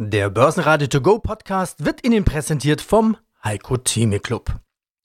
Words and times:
Der 0.00 0.30
Börsenradio 0.30 0.86
To 0.86 1.00
Go 1.00 1.18
Podcast 1.18 1.84
wird 1.84 2.06
Ihnen 2.06 2.24
präsentiert 2.24 2.80
vom 2.80 3.16
Heiko 3.42 3.78
Theme 3.78 4.20
Club. 4.20 4.60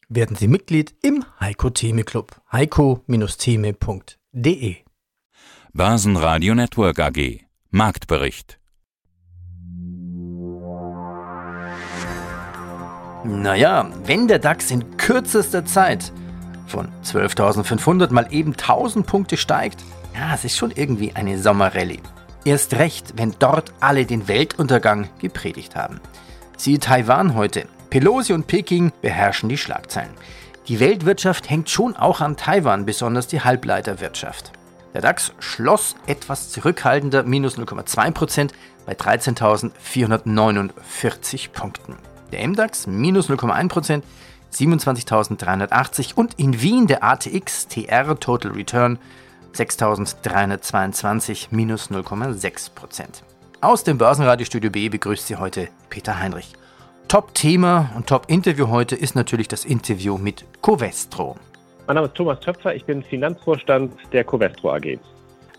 Werden 0.07 0.35
Sie 0.35 0.47
Mitglied 0.47 0.93
im 1.01 1.25
Heiko 1.39 1.71
Theme 1.71 2.03
Club. 2.03 2.39
heiko-theme.de 2.51 4.75
Börsenradio 5.73 6.53
Network 6.53 6.99
AG 6.99 7.39
Marktbericht 7.71 8.59
Naja, 13.23 13.89
wenn 14.05 14.27
der 14.27 14.37
DAX 14.37 14.69
in 14.69 14.97
kürzester 14.97 15.65
Zeit 15.65 16.13
von 16.67 16.89
12.500 17.03 18.13
mal 18.13 18.27
eben 18.29 18.51
1000 18.51 19.07
Punkte 19.07 19.37
steigt, 19.37 19.83
ja, 20.13 20.35
es 20.35 20.45
ist 20.45 20.55
schon 20.55 20.69
irgendwie 20.69 21.15
eine 21.15 21.41
Sommerrallye. 21.41 21.97
Erst 22.45 22.73
recht, 22.73 23.13
wenn 23.15 23.33
dort 23.39 23.71
alle 23.79 24.05
den 24.05 24.27
Weltuntergang 24.27 25.07
gepredigt 25.19 25.77
haben. 25.77 26.01
Siehe 26.57 26.79
Taiwan 26.79 27.35
heute. 27.35 27.67
Pelosi 27.89 28.33
und 28.33 28.47
Peking 28.47 28.91
beherrschen 29.01 29.47
die 29.47 29.57
Schlagzeilen. 29.57 30.11
Die 30.67 30.81
Weltwirtschaft 30.81 31.49
hängt 31.49 31.69
schon 31.69 31.95
auch 31.95 32.19
an 32.19 32.35
Taiwan, 32.35 32.85
besonders 32.85 33.27
die 33.27 33.39
Halbleiterwirtschaft. 33.41 34.51
Der 34.93 34.99
DAX 35.01 35.31
schloss 35.39 35.95
etwas 36.05 36.51
zurückhaltender, 36.51 37.23
minus 37.23 37.57
0,2% 37.57 38.51
bei 38.85 38.93
13.449 38.93 41.51
Punkten. 41.51 41.95
Der 42.33 42.45
MDAX 42.47 42.87
minus 42.87 43.29
0,1%, 43.29 44.01
27.380 44.53 46.15
und 46.15 46.33
in 46.35 46.61
Wien 46.61 46.87
der 46.87 47.03
ATX 47.03 47.67
TR 47.67 48.19
Total 48.19 48.51
Return 48.51 48.99
6.322 49.53 51.47
minus 51.51 51.91
0,6 51.91 52.73
Prozent. 52.73 53.23
Aus 53.61 53.83
dem 53.83 53.97
Börsenradiostudio 53.97 54.71
B 54.71 54.89
begrüßt 54.89 55.27
Sie 55.27 55.35
heute 55.35 55.69
Peter 55.89 56.19
Heinrich. 56.19 56.53
Top-Thema 57.07 57.91
und 57.95 58.07
Top-Interview 58.07 58.69
heute 58.69 58.95
ist 58.95 59.15
natürlich 59.15 59.47
das 59.47 59.65
Interview 59.65 60.17
mit 60.17 60.45
Covestro. 60.61 61.35
Mein 61.85 61.95
Name 61.95 62.07
ist 62.07 62.15
Thomas 62.15 62.39
Töpfer, 62.39 62.73
ich 62.73 62.85
bin 62.85 63.03
Finanzvorstand 63.03 63.93
der 64.11 64.23
Covestro 64.23 64.73
AG. 64.73 64.99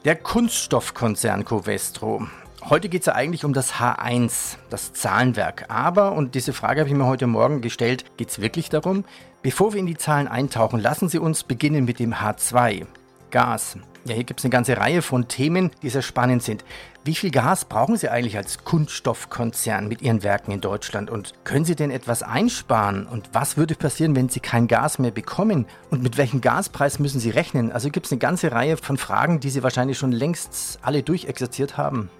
Der 0.04 0.16
Kunststoffkonzern 0.16 1.44
Covestro. 1.44 2.26
Heute 2.68 2.88
geht 2.88 3.02
es 3.02 3.06
ja 3.06 3.14
eigentlich 3.14 3.44
um 3.44 3.52
das 3.52 3.74
H1, 3.74 4.56
das 4.70 4.92
Zahlenwerk. 4.94 5.66
Aber, 5.68 6.12
und 6.12 6.34
diese 6.34 6.52
Frage 6.52 6.80
habe 6.80 6.88
ich 6.88 6.96
mir 6.96 7.06
heute 7.06 7.26
Morgen 7.26 7.60
gestellt, 7.60 8.04
geht 8.16 8.30
es 8.30 8.40
wirklich 8.40 8.70
darum? 8.70 9.04
Bevor 9.42 9.74
wir 9.74 9.80
in 9.80 9.86
die 9.86 9.96
Zahlen 9.96 10.28
eintauchen, 10.28 10.80
lassen 10.80 11.08
Sie 11.08 11.18
uns 11.18 11.44
beginnen 11.44 11.84
mit 11.84 11.98
dem 11.98 12.14
H2. 12.14 12.86
Gas. 13.34 13.76
Ja, 14.06 14.14
hier 14.14 14.22
gibt 14.22 14.38
es 14.38 14.44
eine 14.44 14.52
ganze 14.52 14.76
Reihe 14.76 15.02
von 15.02 15.26
Themen, 15.26 15.72
die 15.82 15.88
sehr 15.88 16.02
spannend 16.02 16.44
sind. 16.44 16.64
Wie 17.04 17.16
viel 17.16 17.32
Gas 17.32 17.64
brauchen 17.64 17.96
Sie 17.96 18.08
eigentlich 18.08 18.36
als 18.36 18.62
Kunststoffkonzern 18.62 19.88
mit 19.88 20.02
Ihren 20.02 20.22
Werken 20.22 20.52
in 20.52 20.60
Deutschland? 20.60 21.10
Und 21.10 21.34
können 21.42 21.64
Sie 21.64 21.74
denn 21.74 21.90
etwas 21.90 22.22
einsparen? 22.22 23.06
Und 23.06 23.30
was 23.32 23.56
würde 23.56 23.74
passieren, 23.74 24.14
wenn 24.14 24.28
Sie 24.28 24.38
kein 24.38 24.68
Gas 24.68 25.00
mehr 25.00 25.10
bekommen? 25.10 25.66
Und 25.90 26.04
mit 26.04 26.16
welchem 26.16 26.42
Gaspreis 26.42 27.00
müssen 27.00 27.18
Sie 27.18 27.30
rechnen? 27.30 27.72
Also 27.72 27.90
gibt 27.90 28.06
es 28.06 28.12
eine 28.12 28.20
ganze 28.20 28.52
Reihe 28.52 28.76
von 28.76 28.98
Fragen, 28.98 29.40
die 29.40 29.50
Sie 29.50 29.64
wahrscheinlich 29.64 29.98
schon 29.98 30.12
längst 30.12 30.78
alle 30.82 31.02
durchexerziert 31.02 31.76
haben. 31.76 32.10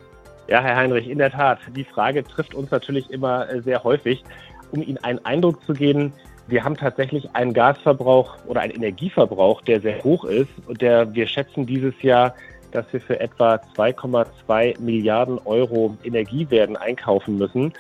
Ja, 0.49 0.63
Herr 0.63 0.75
Heinrich, 0.75 1.09
in 1.09 1.19
der 1.19 1.31
Tat. 1.31 1.61
Die 1.77 1.85
Frage 1.85 2.25
trifft 2.25 2.57
uns 2.57 2.73
natürlich 2.73 3.09
immer 3.11 3.49
äh, 3.49 3.63
sehr 3.63 3.85
häufig. 3.85 4.25
Um 4.73 4.83
Ihnen 4.83 4.99
einen 4.99 5.25
Eindruck 5.25 5.65
zu 5.65 5.75
geben, 5.75 6.13
wir 6.47 6.65
haben 6.65 6.77
tatsächlich 6.77 7.29
einen 7.35 7.53
Gasverbrauch 7.53 8.37
oder 8.47 8.61
einen 8.61 8.75
Energieverbrauch, 8.75 9.63
der 9.63 9.81
sehr 9.81 10.03
hoch 10.05 10.25
ist 10.25 10.51
und 10.67 10.83
der 10.83 11.15
wir 11.15 11.27
schätzen 11.27 11.67
dieses 11.67 12.01
Jahr, 12.03 12.35
dass 12.73 12.85
wir 12.93 13.01
für 13.01 13.21
etwa 13.21 13.61
2,2 13.77 14.81
Milliarden 14.81 15.39
Euro 15.45 15.97
Energie 16.05 16.49
werden 16.51 16.77
einkaufen 16.77 17.39
müssen. 17.39 17.73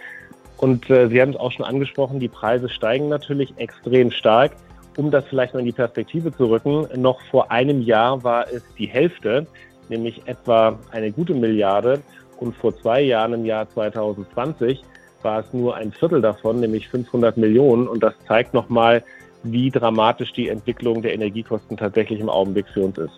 Und 0.56 0.88
äh, 0.88 1.08
Sie 1.08 1.20
haben 1.20 1.30
es 1.30 1.36
auch 1.36 1.52
schon 1.52 1.64
angesprochen, 1.64 2.20
die 2.20 2.28
Preise 2.28 2.68
steigen 2.68 3.08
natürlich 3.08 3.52
extrem 3.56 4.10
stark. 4.10 4.52
Um 4.96 5.10
das 5.10 5.26
vielleicht 5.26 5.52
mal 5.52 5.60
in 5.60 5.66
die 5.66 5.72
Perspektive 5.72 6.32
zu 6.32 6.46
rücken, 6.46 6.86
noch 6.94 7.20
vor 7.22 7.50
einem 7.50 7.82
Jahr 7.82 8.22
war 8.22 8.46
es 8.50 8.62
die 8.78 8.86
Hälfte, 8.86 9.48
nämlich 9.88 10.22
etwa 10.26 10.78
eine 10.92 11.10
gute 11.10 11.34
Milliarde. 11.34 12.00
Und 12.38 12.54
vor 12.56 12.76
zwei 12.76 13.00
Jahren 13.00 13.32
im 13.32 13.44
Jahr 13.44 13.68
2020 13.68 14.82
war 15.24 15.40
es 15.40 15.52
nur 15.52 15.74
ein 15.76 15.92
Viertel 15.92 16.20
davon, 16.20 16.60
nämlich 16.60 16.88
500 16.88 17.36
Millionen. 17.36 17.88
Und 17.88 18.02
das 18.02 18.14
zeigt 18.28 18.54
nochmal, 18.54 19.02
wie 19.42 19.70
dramatisch 19.70 20.32
die 20.32 20.48
Entwicklung 20.48 21.02
der 21.02 21.14
Energiekosten 21.14 21.76
tatsächlich 21.76 22.20
im 22.20 22.28
Augenblick 22.28 22.66
für 22.68 22.82
uns 22.82 22.98
ist. 22.98 23.12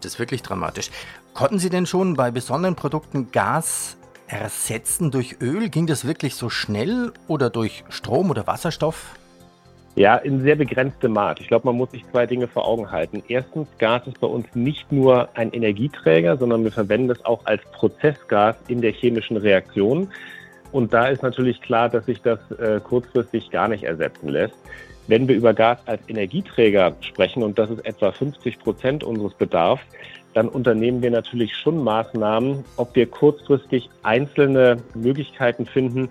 Das 0.00 0.14
ist 0.14 0.18
wirklich 0.18 0.42
dramatisch. 0.42 0.90
Konnten 1.32 1.58
Sie 1.58 1.70
denn 1.70 1.86
schon 1.86 2.14
bei 2.14 2.30
besonderen 2.30 2.74
Produkten 2.74 3.30
Gas 3.30 3.96
ersetzen 4.26 5.10
durch 5.10 5.36
Öl? 5.40 5.68
Ging 5.68 5.86
das 5.86 6.06
wirklich 6.06 6.34
so 6.34 6.50
schnell 6.50 7.12
oder 7.28 7.50
durch 7.50 7.84
Strom 7.88 8.30
oder 8.30 8.46
Wasserstoff? 8.46 9.16
Ja, 9.96 10.16
in 10.16 10.42
sehr 10.42 10.56
begrenztem 10.56 11.12
Maß. 11.12 11.36
Ich 11.38 11.46
glaube, 11.46 11.68
man 11.68 11.76
muss 11.76 11.92
sich 11.92 12.04
zwei 12.10 12.26
Dinge 12.26 12.48
vor 12.48 12.66
Augen 12.66 12.90
halten. 12.90 13.22
Erstens, 13.28 13.68
Gas 13.78 14.04
ist 14.08 14.20
bei 14.20 14.26
uns 14.26 14.46
nicht 14.54 14.90
nur 14.90 15.28
ein 15.34 15.52
Energieträger, 15.52 16.36
sondern 16.36 16.64
wir 16.64 16.72
verwenden 16.72 17.10
es 17.10 17.24
auch 17.24 17.46
als 17.46 17.62
Prozessgas 17.72 18.56
in 18.66 18.80
der 18.80 18.90
chemischen 18.90 19.36
Reaktion. 19.36 20.08
Und 20.74 20.92
da 20.92 21.06
ist 21.06 21.22
natürlich 21.22 21.60
klar, 21.60 21.88
dass 21.88 22.06
sich 22.06 22.20
das 22.20 22.40
äh, 22.50 22.80
kurzfristig 22.80 23.48
gar 23.52 23.68
nicht 23.68 23.84
ersetzen 23.84 24.28
lässt. 24.28 24.56
Wenn 25.06 25.28
wir 25.28 25.36
über 25.36 25.54
Gas 25.54 25.78
als 25.86 26.00
Energieträger 26.08 26.96
sprechen, 27.00 27.44
und 27.44 27.56
das 27.60 27.70
ist 27.70 27.86
etwa 27.86 28.10
50 28.10 28.58
Prozent 28.58 29.04
unseres 29.04 29.34
Bedarfs, 29.34 29.84
dann 30.32 30.48
unternehmen 30.48 31.00
wir 31.00 31.12
natürlich 31.12 31.54
schon 31.56 31.78
Maßnahmen, 31.84 32.64
ob 32.76 32.96
wir 32.96 33.06
kurzfristig 33.06 33.88
einzelne 34.02 34.78
Möglichkeiten 34.96 35.64
finden, 35.64 36.08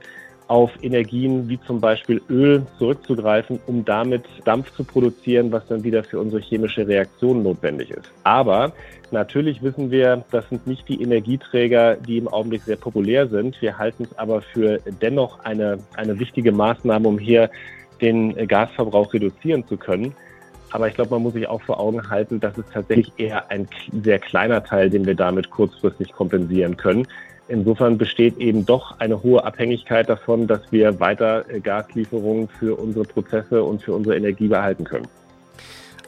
auf 0.47 0.71
Energien 0.81 1.47
wie 1.49 1.59
zum 1.61 1.79
Beispiel 1.79 2.21
Öl 2.29 2.65
zurückzugreifen, 2.77 3.59
um 3.65 3.85
damit 3.85 4.23
Dampf 4.45 4.71
zu 4.71 4.83
produzieren, 4.83 5.51
was 5.51 5.65
dann 5.67 5.83
wieder 5.83 6.03
für 6.03 6.19
unsere 6.19 6.41
chemische 6.41 6.87
Reaktion 6.87 7.43
notwendig 7.43 7.91
ist. 7.91 8.11
Aber 8.23 8.73
natürlich 9.11 9.61
wissen 9.61 9.91
wir, 9.91 10.23
das 10.31 10.47
sind 10.49 10.67
nicht 10.67 10.87
die 10.89 11.01
Energieträger, 11.01 11.95
die 11.95 12.17
im 12.17 12.27
Augenblick 12.27 12.63
sehr 12.63 12.77
populär 12.77 13.27
sind. 13.27 13.61
Wir 13.61 13.77
halten 13.77 14.03
es 14.03 14.17
aber 14.17 14.41
für 14.41 14.79
dennoch 15.01 15.39
eine, 15.39 15.77
eine 15.95 16.19
wichtige 16.19 16.51
Maßnahme, 16.51 17.07
um 17.07 17.17
hier 17.17 17.49
den 18.01 18.35
Gasverbrauch 18.47 19.13
reduzieren 19.13 19.65
zu 19.67 19.77
können. 19.77 20.13
Aber 20.71 20.87
ich 20.87 20.95
glaube, 20.95 21.11
man 21.11 21.21
muss 21.21 21.33
sich 21.33 21.47
auch 21.47 21.61
vor 21.61 21.79
Augen 21.79 22.09
halten, 22.09 22.39
dass 22.39 22.57
es 22.57 22.65
tatsächlich 22.73 23.13
eher 23.17 23.49
ein 23.51 23.67
sehr 24.03 24.17
kleiner 24.17 24.63
Teil, 24.63 24.89
den 24.89 25.05
wir 25.05 25.13
damit 25.13 25.51
kurzfristig 25.51 26.11
kompensieren 26.11 26.75
können. 26.77 27.07
Insofern 27.53 27.99
besteht 27.99 28.39
eben 28.39 28.65
doch 28.65 28.99
eine 28.99 29.21
hohe 29.21 29.43
Abhängigkeit 29.45 30.09
davon, 30.09 30.47
dass 30.47 30.71
wir 30.71 30.99
weiter 30.99 31.47
äh, 31.47 31.59
Gaslieferungen 31.59 32.47
für 32.47 32.75
unsere 32.79 33.05
Prozesse 33.05 33.63
und 33.63 33.83
für 33.83 33.93
unsere 33.93 34.17
Energie 34.17 34.47
behalten 34.47 34.85
können. 34.85 35.07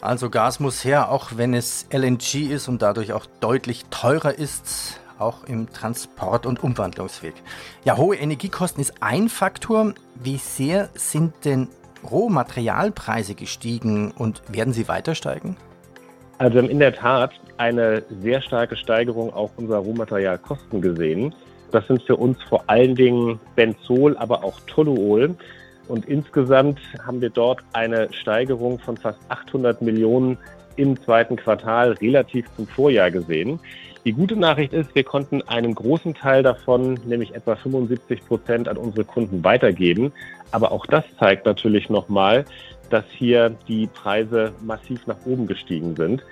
Also 0.01 0.31
Gas 0.31 0.59
muss 0.59 0.83
her, 0.83 1.11
auch 1.11 1.33
wenn 1.35 1.53
es 1.53 1.85
LNG 1.91 2.49
ist 2.49 2.67
und 2.67 2.81
dadurch 2.81 3.13
auch 3.13 3.27
deutlich 3.41 3.85
teurer 3.91 4.33
ist, 4.33 4.99
auch 5.19 5.43
im 5.43 5.71
Transport- 5.71 6.47
und 6.47 6.63
Umwandlungsweg. 6.63 7.35
Ja, 7.83 7.95
hohe 7.95 8.15
Energiekosten 8.15 8.81
ist 8.81 9.03
ein 9.03 9.29
Faktor. 9.29 9.93
Wie 10.15 10.37
sehr 10.37 10.89
sind 10.95 11.45
denn 11.45 11.67
Rohmaterialpreise 12.09 13.35
gestiegen 13.35 14.09
und 14.09 14.41
werden 14.51 14.73
sie 14.73 14.87
weiter 14.87 15.13
steigen? 15.13 15.57
Also 16.37 16.59
in 16.59 16.79
der 16.79 16.93
Tat 16.93 17.31
eine 17.57 18.03
sehr 18.21 18.41
starke 18.41 18.75
Steigerung 18.75 19.33
auch 19.33 19.51
unserer 19.55 19.79
Rohmaterialkosten 19.79 20.81
gesehen. 20.81 21.33
Das 21.71 21.87
sind 21.87 22.03
für 22.03 22.17
uns 22.17 22.41
vor 22.43 22.63
allen 22.67 22.95
Dingen 22.95 23.39
Benzol, 23.55 24.17
aber 24.17 24.43
auch 24.43 24.59
Toluol. 24.67 25.35
Und 25.87 26.05
insgesamt 26.05 26.79
haben 27.05 27.21
wir 27.21 27.29
dort 27.29 27.61
eine 27.73 28.11
Steigerung 28.11 28.79
von 28.79 28.97
fast 28.97 29.19
800 29.29 29.81
Millionen 29.81 30.37
im 30.75 31.01
zweiten 31.01 31.37
Quartal 31.37 31.93
relativ 31.93 32.45
zum 32.55 32.67
Vorjahr 32.67 33.11
gesehen. 33.11 33.59
Die 34.03 34.11
gute 34.11 34.35
Nachricht 34.35 34.73
ist, 34.73 34.93
wir 34.93 35.03
konnten 35.03 35.41
einen 35.43 35.73
großen 35.73 36.13
Teil 36.13 36.43
davon, 36.43 36.99
nämlich 37.05 37.33
etwa 37.33 37.55
75 37.55 38.25
Prozent, 38.27 38.67
an 38.67 38.77
unsere 38.77 39.03
Kunden 39.03 39.43
weitergeben. 39.43 40.11
Aber 40.51 40.71
auch 40.71 40.85
das 40.85 41.03
zeigt 41.17 41.45
natürlich 41.45 41.89
nochmal, 41.89 42.45
dass 42.89 43.05
hier 43.09 43.55
die 43.67 43.87
Preise 43.87 44.53
massiv 44.61 45.05
nach 45.07 45.17
oben 45.25 45.47
gestiegen 45.47 45.95
sind. 45.95 46.23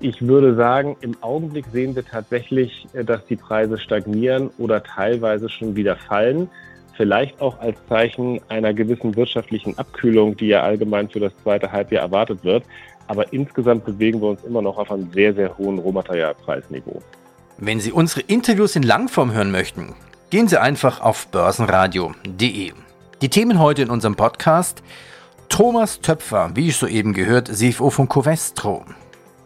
Ich 0.00 0.20
würde 0.26 0.56
sagen, 0.56 0.96
im 1.00 1.16
Augenblick 1.22 1.66
sehen 1.72 1.94
wir 1.94 2.04
tatsächlich, 2.04 2.86
äh, 2.92 3.04
dass 3.04 3.24
die 3.26 3.36
Preise 3.36 3.78
stagnieren 3.78 4.50
oder 4.58 4.82
teilweise 4.82 5.48
schon 5.48 5.76
wieder 5.76 5.96
fallen. 5.96 6.50
Vielleicht 6.96 7.40
auch 7.40 7.60
als 7.60 7.76
Zeichen 7.88 8.40
einer 8.48 8.74
gewissen 8.74 9.14
wirtschaftlichen 9.16 9.78
Abkühlung, 9.78 10.36
die 10.36 10.48
ja 10.48 10.62
allgemein 10.62 11.08
für 11.08 11.20
das 11.20 11.32
zweite 11.42 11.70
Halbjahr 11.70 12.02
erwartet 12.02 12.44
wird. 12.44 12.64
Aber 13.06 13.32
insgesamt 13.32 13.84
bewegen 13.84 14.20
wir 14.20 14.28
uns 14.28 14.44
immer 14.44 14.60
noch 14.60 14.76
auf 14.76 14.90
einem 14.90 15.10
sehr, 15.12 15.34
sehr 15.34 15.56
hohen 15.56 15.78
Rohmaterialpreisniveau. 15.78 17.00
Wenn 17.58 17.78
Sie 17.78 17.92
unsere 17.92 18.22
Interviews 18.22 18.74
in 18.74 18.82
Langform 18.82 19.32
hören 19.32 19.52
möchten, 19.52 19.94
gehen 20.30 20.48
Sie 20.48 20.60
einfach 20.60 21.00
auf 21.00 21.28
börsenradio.de. 21.28 22.72
Die 23.22 23.28
Themen 23.28 23.60
heute 23.60 23.82
in 23.82 23.90
unserem 23.90 24.16
Podcast 24.16 24.82
Thomas 25.48 26.00
Töpfer, 26.00 26.50
wie 26.54 26.68
ich 26.68 26.76
soeben 26.76 27.12
gehört, 27.12 27.48
CFO 27.48 27.90
von 27.90 28.08
Covestro. 28.08 28.84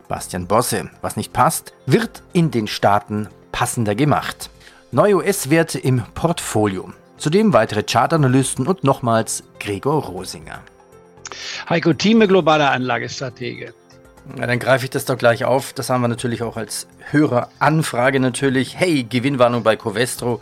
Bastian 0.08 0.46
Bosse, 0.46 0.90
was 1.02 1.16
nicht 1.16 1.32
passt, 1.32 1.75
wird 1.87 2.22
in 2.32 2.50
den 2.50 2.66
Staaten 2.66 3.28
passender 3.52 3.94
gemacht. 3.94 4.50
Neue 4.93 5.16
US-Werte 5.16 5.78
im 5.78 6.02
Portfolio. 6.14 6.93
Zudem 7.19 7.52
weitere 7.52 7.82
Chartanalysten 7.82 8.66
und 8.66 8.84
nochmals 8.84 9.43
Gregor 9.58 10.04
Rosinger. 10.04 10.62
Heiko 11.69 11.93
Thieme, 11.93 12.28
globaler 12.28 12.70
Anlagestratege. 12.70 13.75
Ja, 14.38 14.46
dann 14.46 14.58
greife 14.58 14.84
ich 14.84 14.90
das 14.90 15.04
doch 15.04 15.19
gleich 15.19 15.44
auf. 15.44 15.72
Das 15.72 15.90
haben 15.90 16.02
wir 16.02 16.08
natürlich 16.08 16.42
auch 16.42 16.56
als 16.56 16.87
Höreranfrage 17.10 18.20
natürlich. 18.20 18.76
Hey, 18.76 19.04
Gewinnwarnung 19.04 19.62
bei 19.62 19.76
Covestro. 19.76 20.40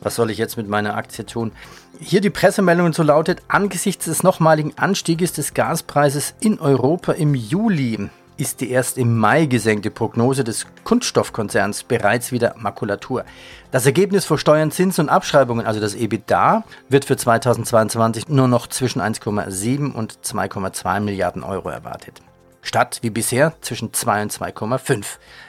Was 0.00 0.14
soll 0.14 0.30
ich 0.30 0.38
jetzt 0.38 0.56
mit 0.56 0.68
meiner 0.68 0.96
Aktie 0.96 1.24
tun? 1.26 1.52
Hier 1.98 2.20
die 2.20 2.30
Pressemeldung 2.30 2.92
so 2.92 3.02
lautet, 3.02 3.42
angesichts 3.48 4.04
des 4.04 4.22
nochmaligen 4.22 4.76
Anstieges 4.76 5.32
des 5.32 5.54
Gaspreises 5.54 6.34
in 6.40 6.60
Europa 6.60 7.12
im 7.12 7.34
Juli 7.34 8.10
ist 8.36 8.60
die 8.60 8.70
erst 8.70 8.98
im 8.98 9.16
Mai 9.16 9.46
gesenkte 9.46 9.90
Prognose 9.90 10.44
des 10.44 10.66
Kunststoffkonzerns 10.84 11.84
bereits 11.84 12.32
wieder 12.32 12.54
Makulatur. 12.58 13.24
Das 13.70 13.86
Ergebnis 13.86 14.26
vor 14.26 14.38
Steuern, 14.38 14.70
Zins 14.70 14.98
und 14.98 15.08
Abschreibungen, 15.08 15.66
also 15.66 15.80
das 15.80 15.94
EBITDA, 15.94 16.64
wird 16.88 17.06
für 17.06 17.16
2022 17.16 18.28
nur 18.28 18.48
noch 18.48 18.66
zwischen 18.66 19.00
1,7 19.00 19.92
und 19.92 20.18
2,2 20.22 21.00
Milliarden 21.00 21.42
Euro 21.42 21.70
erwartet 21.70 22.20
statt 22.66 22.98
wie 23.02 23.10
bisher 23.10 23.54
zwischen 23.60 23.92
2 23.92 24.22
und 24.22 24.32
2,5. 24.32 25.04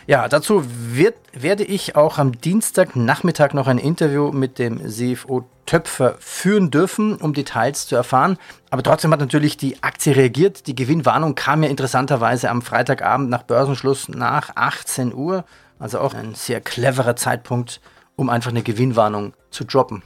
Ja, 0.05 0.27
dazu 0.27 0.63
wird, 0.65 1.15
werde 1.33 1.63
ich 1.63 1.95
auch 1.95 2.17
am 2.17 2.39
Dienstagnachmittag 2.39 3.53
noch 3.53 3.67
ein 3.67 3.77
Interview 3.77 4.31
mit 4.31 4.59
dem 4.59 4.87
CFO 4.87 5.45
Töpfer 5.65 6.15
führen 6.19 6.71
dürfen, 6.71 7.17
um 7.17 7.33
Details 7.33 7.87
zu 7.87 7.95
erfahren. 7.95 8.37
Aber 8.69 8.83
trotzdem 8.83 9.11
hat 9.11 9.19
natürlich 9.19 9.57
die 9.57 9.83
Aktie 9.83 10.15
reagiert. 10.15 10.67
Die 10.67 10.75
Gewinnwarnung 10.75 11.35
kam 11.35 11.61
ja 11.61 11.69
interessanterweise 11.69 12.49
am 12.49 12.61
Freitagabend 12.61 13.29
nach 13.29 13.43
Börsenschluss 13.43 14.07
nach 14.07 14.55
18 14.55 15.13
Uhr. 15.13 15.43
Also 15.77 15.99
auch 15.99 16.13
ein 16.13 16.35
sehr 16.35 16.61
cleverer 16.61 17.15
Zeitpunkt, 17.15 17.81
um 18.15 18.29
einfach 18.29 18.51
eine 18.51 18.63
Gewinnwarnung 18.63 19.33
zu 19.51 19.65
droppen. 19.65 20.03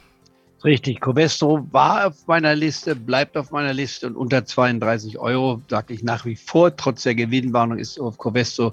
Richtig, 0.64 1.00
Covestro 1.00 1.66
war 1.72 2.06
auf 2.06 2.28
meiner 2.28 2.54
Liste, 2.54 2.94
bleibt 2.94 3.36
auf 3.36 3.50
meiner 3.50 3.72
Liste 3.72 4.06
und 4.06 4.14
unter 4.14 4.44
32 4.44 5.18
Euro 5.18 5.60
sage 5.68 5.92
ich 5.92 6.04
nach 6.04 6.24
wie 6.24 6.36
vor. 6.36 6.76
Trotz 6.76 7.02
der 7.02 7.16
Gewinnwarnung 7.16 7.78
ist 7.78 7.98
auf 7.98 8.16
Covestro 8.16 8.72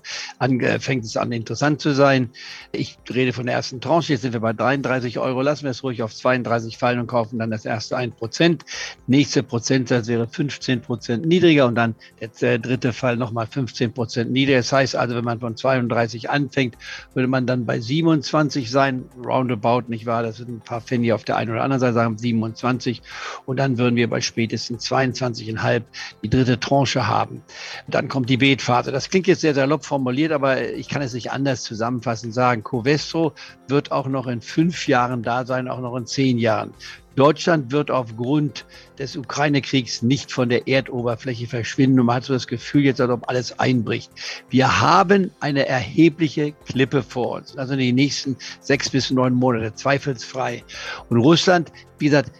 fängt 0.80 1.04
es 1.04 1.18
an 1.18 1.32
interessant 1.32 1.82
zu 1.82 1.96
sein. 1.96 2.30
Ich 2.74 3.00
rede 3.10 3.34
von 3.34 3.48
der 3.48 3.56
ersten 3.56 3.82
Tranche, 3.82 4.14
jetzt 4.14 4.22
sind 4.22 4.34
wir 4.34 4.40
bei 4.40 4.54
33 4.54 5.18
Euro. 5.18 5.42
Lassen 5.42 5.64
wir 5.64 5.72
es 5.72 5.84
ruhig 5.84 6.04
auf 6.04 6.14
32 6.14 6.78
fallen 6.78 7.00
und 7.00 7.08
kaufen 7.08 7.40
dann 7.40 7.50
das 7.50 7.66
erste 7.66 7.98
1 7.98 8.14
Prozent. 8.18 8.66
Nächste 9.08 9.42
Prozentsatz 9.42 10.08
wäre 10.08 10.28
15 10.28 10.82
Prozent 10.82 11.26
niedriger 11.26 11.66
und 11.66 11.74
dann 11.74 11.96
der 12.40 12.60
dritte 12.60 12.94
Fall 12.94 13.18
nochmal 13.18 13.48
15 13.48 13.94
Prozent 13.94 14.32
niedriger. 14.32 14.60
Das 14.60 14.72
heißt 14.72 14.96
also, 14.96 15.16
wenn 15.16 15.26
man 15.26 15.40
von 15.40 15.58
32 15.58 16.30
anfängt, 16.30 16.78
würde 17.16 17.28
man 17.28 17.48
dann 17.48 17.66
bei 17.66 17.80
27 17.80 18.70
sein, 18.70 19.06
roundabout, 19.26 19.86
nicht 19.88 20.06
wahr? 20.06 20.22
Das 20.22 20.38
sind 20.38 20.50
ein 20.50 20.60
paar 20.60 20.82
Pfennig 20.82 21.14
auf 21.14 21.24
der 21.24 21.38
einen 21.38 21.50
oder 21.50 21.64
anderen 21.64 21.79
anderen 21.84 21.94
Seite 21.94 21.94
sagen 21.94 22.18
27 22.18 23.02
und 23.46 23.58
dann 23.58 23.78
würden 23.78 23.96
wir 23.96 24.10
bei 24.10 24.22
spätestens 24.22 24.90
22,5 24.90 25.84
die 26.24 26.30
dritte 26.30 26.60
Tranche 26.60 27.08
haben. 27.08 27.42
Dann 27.88 28.08
kommt 28.08 28.30
die 28.30 28.38
Beetphase. 28.38 28.92
Das 28.92 29.10
klingt 29.10 29.28
jetzt 29.28 29.42
sehr 29.42 29.56
salopp 29.56 29.86
formuliert, 29.86 30.32
aber 30.32 30.62
ich 30.72 30.90
kann 30.90 31.02
es 31.02 31.14
nicht 31.14 31.32
anders 31.32 31.64
zusammenfassen 31.64 32.32
sagen. 32.32 32.64
Covestro 32.64 33.34
wird 33.68 33.92
auch 33.92 34.08
noch 34.08 34.28
in 34.28 34.42
fünf 34.42 34.88
Jahren 34.88 35.24
da 35.24 35.46
sein, 35.46 35.68
auch 35.68 35.82
noch 35.82 35.96
in 35.96 36.06
zehn 36.06 36.38
Jahren. 36.38 36.74
Deutschland 37.20 37.72
wird 37.72 37.92
aufgrund 37.92 38.66
des 38.98 39.18
Ukraine-Kriegs 39.18 40.02
nicht 40.02 40.32
von 40.32 40.48
der 40.48 40.68
Erdoberfläche 40.68 41.48
verschwinden 41.48 42.00
und 42.00 42.06
man 42.06 42.16
hat 42.16 42.24
so 42.24 42.34
das 42.34 42.48
Gefühl 42.48 42.86
jetzt, 42.86 43.02
als 43.02 43.12
ob 43.12 43.28
alles 43.28 43.60
einbricht. 43.60 44.10
Wir 44.50 44.80
haben 44.80 45.30
eine 45.42 45.68
erhebliche 45.68 46.54
Klippe 46.66 47.04
vor 47.04 47.32
uns, 47.32 47.58
also 47.58 47.74
in 47.74 47.80
den 47.80 47.96
nächsten 47.96 48.38
sechs 48.62 48.90
bis 48.90 49.12
neun 49.12 49.34
Monate, 49.34 49.74
zweifelsfrei. 49.74 50.64
Und 51.10 51.18
Russland, 51.18 51.72
wie 51.98 52.06
gesagt, 52.06 52.32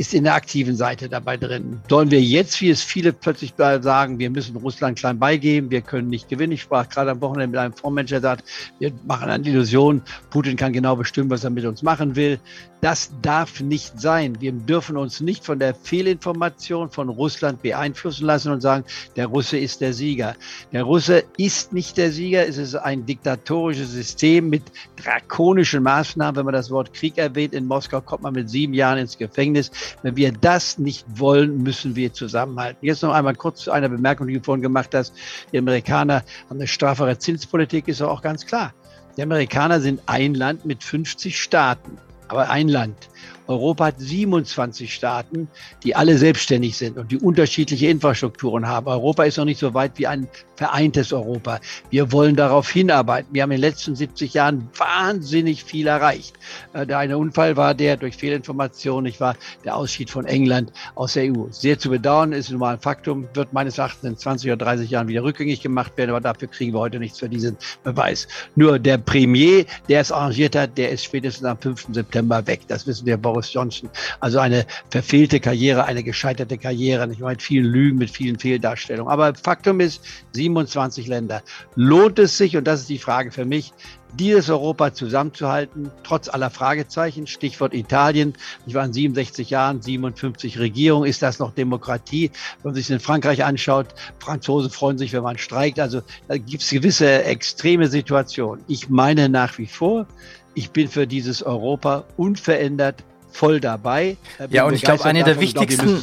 ist 0.00 0.14
in 0.14 0.24
der 0.24 0.32
aktiven 0.32 0.76
Seite 0.76 1.10
dabei 1.10 1.36
drin. 1.36 1.78
Sollen 1.90 2.10
wir 2.10 2.22
jetzt, 2.22 2.58
wie 2.62 2.70
es 2.70 2.82
viele 2.82 3.12
plötzlich 3.12 3.52
sagen, 3.58 4.18
wir 4.18 4.30
müssen 4.30 4.56
Russland 4.56 4.98
klein 4.98 5.18
beigeben, 5.18 5.70
wir 5.70 5.82
können 5.82 6.08
nicht 6.08 6.26
gewinnen. 6.30 6.54
Ich 6.54 6.62
sprach 6.62 6.88
gerade 6.88 7.10
am 7.10 7.20
Wochenende 7.20 7.48
mit 7.48 7.58
einem 7.58 7.74
Fondsmanager, 7.74 8.18
der 8.18 8.30
sagt, 8.30 8.44
wir 8.78 8.92
machen 9.06 9.28
eine 9.28 9.46
Illusion, 9.46 10.00
Putin 10.30 10.56
kann 10.56 10.72
genau 10.72 10.96
bestimmen, 10.96 11.28
was 11.28 11.44
er 11.44 11.50
mit 11.50 11.66
uns 11.66 11.82
machen 11.82 12.16
will. 12.16 12.40
Das 12.80 13.10
darf 13.20 13.60
nicht 13.60 14.00
sein. 14.00 14.40
Wir 14.40 14.52
dürfen 14.52 14.96
uns 14.96 15.20
nicht 15.20 15.44
von 15.44 15.58
der 15.58 15.74
Fehlinformation 15.74 16.90
von 16.90 17.10
Russland 17.10 17.60
beeinflussen 17.60 18.24
lassen 18.24 18.52
und 18.52 18.62
sagen, 18.62 18.84
der 19.16 19.26
Russe 19.26 19.58
ist 19.58 19.82
der 19.82 19.92
Sieger. 19.92 20.34
Der 20.72 20.84
Russe 20.84 21.24
ist 21.36 21.74
nicht 21.74 21.98
der 21.98 22.10
Sieger. 22.10 22.48
Es 22.48 22.56
ist 22.56 22.74
ein 22.74 23.04
diktatorisches 23.04 23.90
System 23.92 24.48
mit 24.48 24.62
drakonischen 24.96 25.82
Maßnahmen. 25.82 26.36
Wenn 26.36 26.46
man 26.46 26.54
das 26.54 26.70
Wort 26.70 26.94
Krieg 26.94 27.18
erwähnt, 27.18 27.52
in 27.52 27.66
Moskau 27.66 28.00
kommt 28.00 28.22
man 28.22 28.32
mit 28.32 28.48
sieben 28.48 28.72
Jahren 28.72 28.98
ins 28.98 29.18
Gefängnis. 29.18 29.70
Wenn 30.02 30.16
wir 30.16 30.32
das 30.32 30.78
nicht 30.78 31.04
wollen, 31.16 31.62
müssen 31.62 31.96
wir 31.96 32.14
zusammenhalten. 32.14 32.86
Jetzt 32.86 33.02
noch 33.02 33.12
einmal 33.12 33.34
kurz 33.34 33.60
zu 33.60 33.72
einer 33.72 33.90
Bemerkung, 33.90 34.26
die 34.26 34.34
du 34.34 34.42
vorhin 34.42 34.62
gemacht 34.62 34.94
hast. 34.94 35.12
Die 35.52 35.58
Amerikaner 35.58 36.22
haben 36.48 36.56
eine 36.56 36.66
straffere 36.66 37.18
Zinspolitik, 37.18 37.88
ist 37.88 38.00
auch 38.00 38.22
ganz 38.22 38.46
klar. 38.46 38.72
Die 39.16 39.22
Amerikaner 39.22 39.80
sind 39.80 40.00
ein 40.06 40.34
Land 40.34 40.64
mit 40.64 40.82
50 40.82 41.38
Staaten, 41.38 41.98
aber 42.30 42.48
ein 42.48 42.68
Land. 42.68 43.08
Europa 43.50 43.86
hat 43.86 43.98
27 43.98 44.94
Staaten, 44.94 45.48
die 45.82 45.96
alle 45.96 46.16
selbstständig 46.16 46.76
sind 46.76 46.96
und 46.96 47.10
die 47.10 47.18
unterschiedliche 47.18 47.88
Infrastrukturen 47.88 48.68
haben. 48.68 48.86
Europa 48.86 49.24
ist 49.24 49.38
noch 49.38 49.44
nicht 49.44 49.58
so 49.58 49.74
weit 49.74 49.92
wie 49.96 50.06
ein 50.06 50.28
vereintes 50.54 51.12
Europa. 51.12 51.58
Wir 51.90 52.12
wollen 52.12 52.36
darauf 52.36 52.70
hinarbeiten. 52.70 53.34
Wir 53.34 53.42
haben 53.42 53.50
in 53.50 53.60
den 53.60 53.68
letzten 53.68 53.96
70 53.96 54.34
Jahren 54.34 54.68
wahnsinnig 54.76 55.64
viel 55.64 55.88
erreicht. 55.88 56.36
Äh, 56.74 56.86
der 56.86 56.98
eine 56.98 57.18
Unfall 57.18 57.56
war 57.56 57.74
der 57.74 57.96
durch 57.96 58.16
Fehlinformation, 58.16 59.04
ich 59.06 59.20
war 59.20 59.34
der 59.64 59.74
Ausschied 59.74 60.10
von 60.10 60.26
England 60.26 60.72
aus 60.94 61.14
der 61.14 61.24
EU. 61.32 61.46
Sehr 61.50 61.78
zu 61.78 61.90
bedauern, 61.90 62.32
ist 62.32 62.50
nun 62.50 62.60
mal 62.60 62.74
ein 62.74 62.80
Faktum, 62.80 63.26
wird 63.34 63.52
meines 63.52 63.78
Erachtens 63.78 64.04
in 64.04 64.16
20 64.16 64.52
oder 64.52 64.64
30 64.64 64.90
Jahren 64.90 65.08
wieder 65.08 65.24
rückgängig 65.24 65.60
gemacht 65.60 65.96
werden, 65.96 66.10
aber 66.10 66.20
dafür 66.20 66.46
kriegen 66.46 66.72
wir 66.72 66.80
heute 66.80 67.00
nichts 67.00 67.18
für 67.18 67.28
diesen 67.28 67.56
Beweis. 67.82 68.28
Nur 68.54 68.78
der 68.78 68.98
Premier, 68.98 69.64
der 69.88 70.02
es 70.02 70.12
arrangiert 70.12 70.54
hat, 70.54 70.78
der 70.78 70.90
ist 70.90 71.02
spätestens 71.02 71.46
am 71.46 71.58
5. 71.58 71.88
September 71.90 72.46
weg. 72.46 72.60
Das 72.68 72.86
wissen 72.86 73.06
wir, 73.06 73.16
Boris 73.16 73.39
Boris 73.40 73.52
Johnson. 73.52 73.90
Also 74.20 74.38
eine 74.38 74.66
verfehlte 74.90 75.40
Karriere, 75.40 75.84
eine 75.84 76.02
gescheiterte 76.02 76.58
Karriere, 76.58 77.06
nicht 77.08 77.20
mit 77.20 77.42
vielen 77.42 77.64
Lügen, 77.64 77.98
mit 77.98 78.10
vielen 78.10 78.38
Fehldarstellungen. 78.38 79.10
Aber 79.10 79.34
Faktum 79.34 79.80
ist, 79.80 80.02
27 80.32 81.06
Länder. 81.06 81.42
Lohnt 81.74 82.18
es 82.18 82.36
sich, 82.36 82.56
und 82.56 82.64
das 82.64 82.80
ist 82.80 82.88
die 82.88 82.98
Frage 82.98 83.30
für 83.30 83.44
mich, 83.44 83.72
dieses 84.14 84.50
Europa 84.50 84.92
zusammenzuhalten, 84.92 85.90
trotz 86.02 86.28
aller 86.28 86.50
Fragezeichen. 86.50 87.28
Stichwort 87.28 87.74
Italien. 87.74 88.34
Ich 88.66 88.74
war 88.74 88.84
in 88.84 88.92
67 88.92 89.50
Jahren, 89.50 89.80
57 89.80 90.58
Regierung. 90.58 91.04
Ist 91.04 91.22
das 91.22 91.38
noch 91.38 91.54
Demokratie? 91.54 92.32
Wenn 92.62 92.70
man 92.70 92.74
sich 92.74 92.90
in 92.90 92.98
Frankreich 92.98 93.44
anschaut, 93.44 93.86
Franzosen 94.18 94.70
freuen 94.70 94.98
sich, 94.98 95.12
wenn 95.12 95.22
man 95.22 95.38
streikt. 95.38 95.78
Also 95.78 96.02
da 96.26 96.36
gibt 96.38 96.62
es 96.62 96.70
gewisse 96.70 97.22
extreme 97.22 97.86
Situationen. 97.86 98.64
Ich 98.66 98.88
meine 98.88 99.28
nach 99.28 99.58
wie 99.58 99.66
vor, 99.66 100.06
ich 100.54 100.72
bin 100.72 100.88
für 100.88 101.06
dieses 101.06 101.44
Europa 101.44 102.04
unverändert 102.16 103.04
voll 103.32 103.60
dabei. 103.60 104.16
Ja, 104.48 104.64
und 104.64 104.74
ich 104.74 104.82
glaube, 104.82 105.04
eine 105.04 105.24
der 105.24 105.40
wichtigsten, 105.40 106.00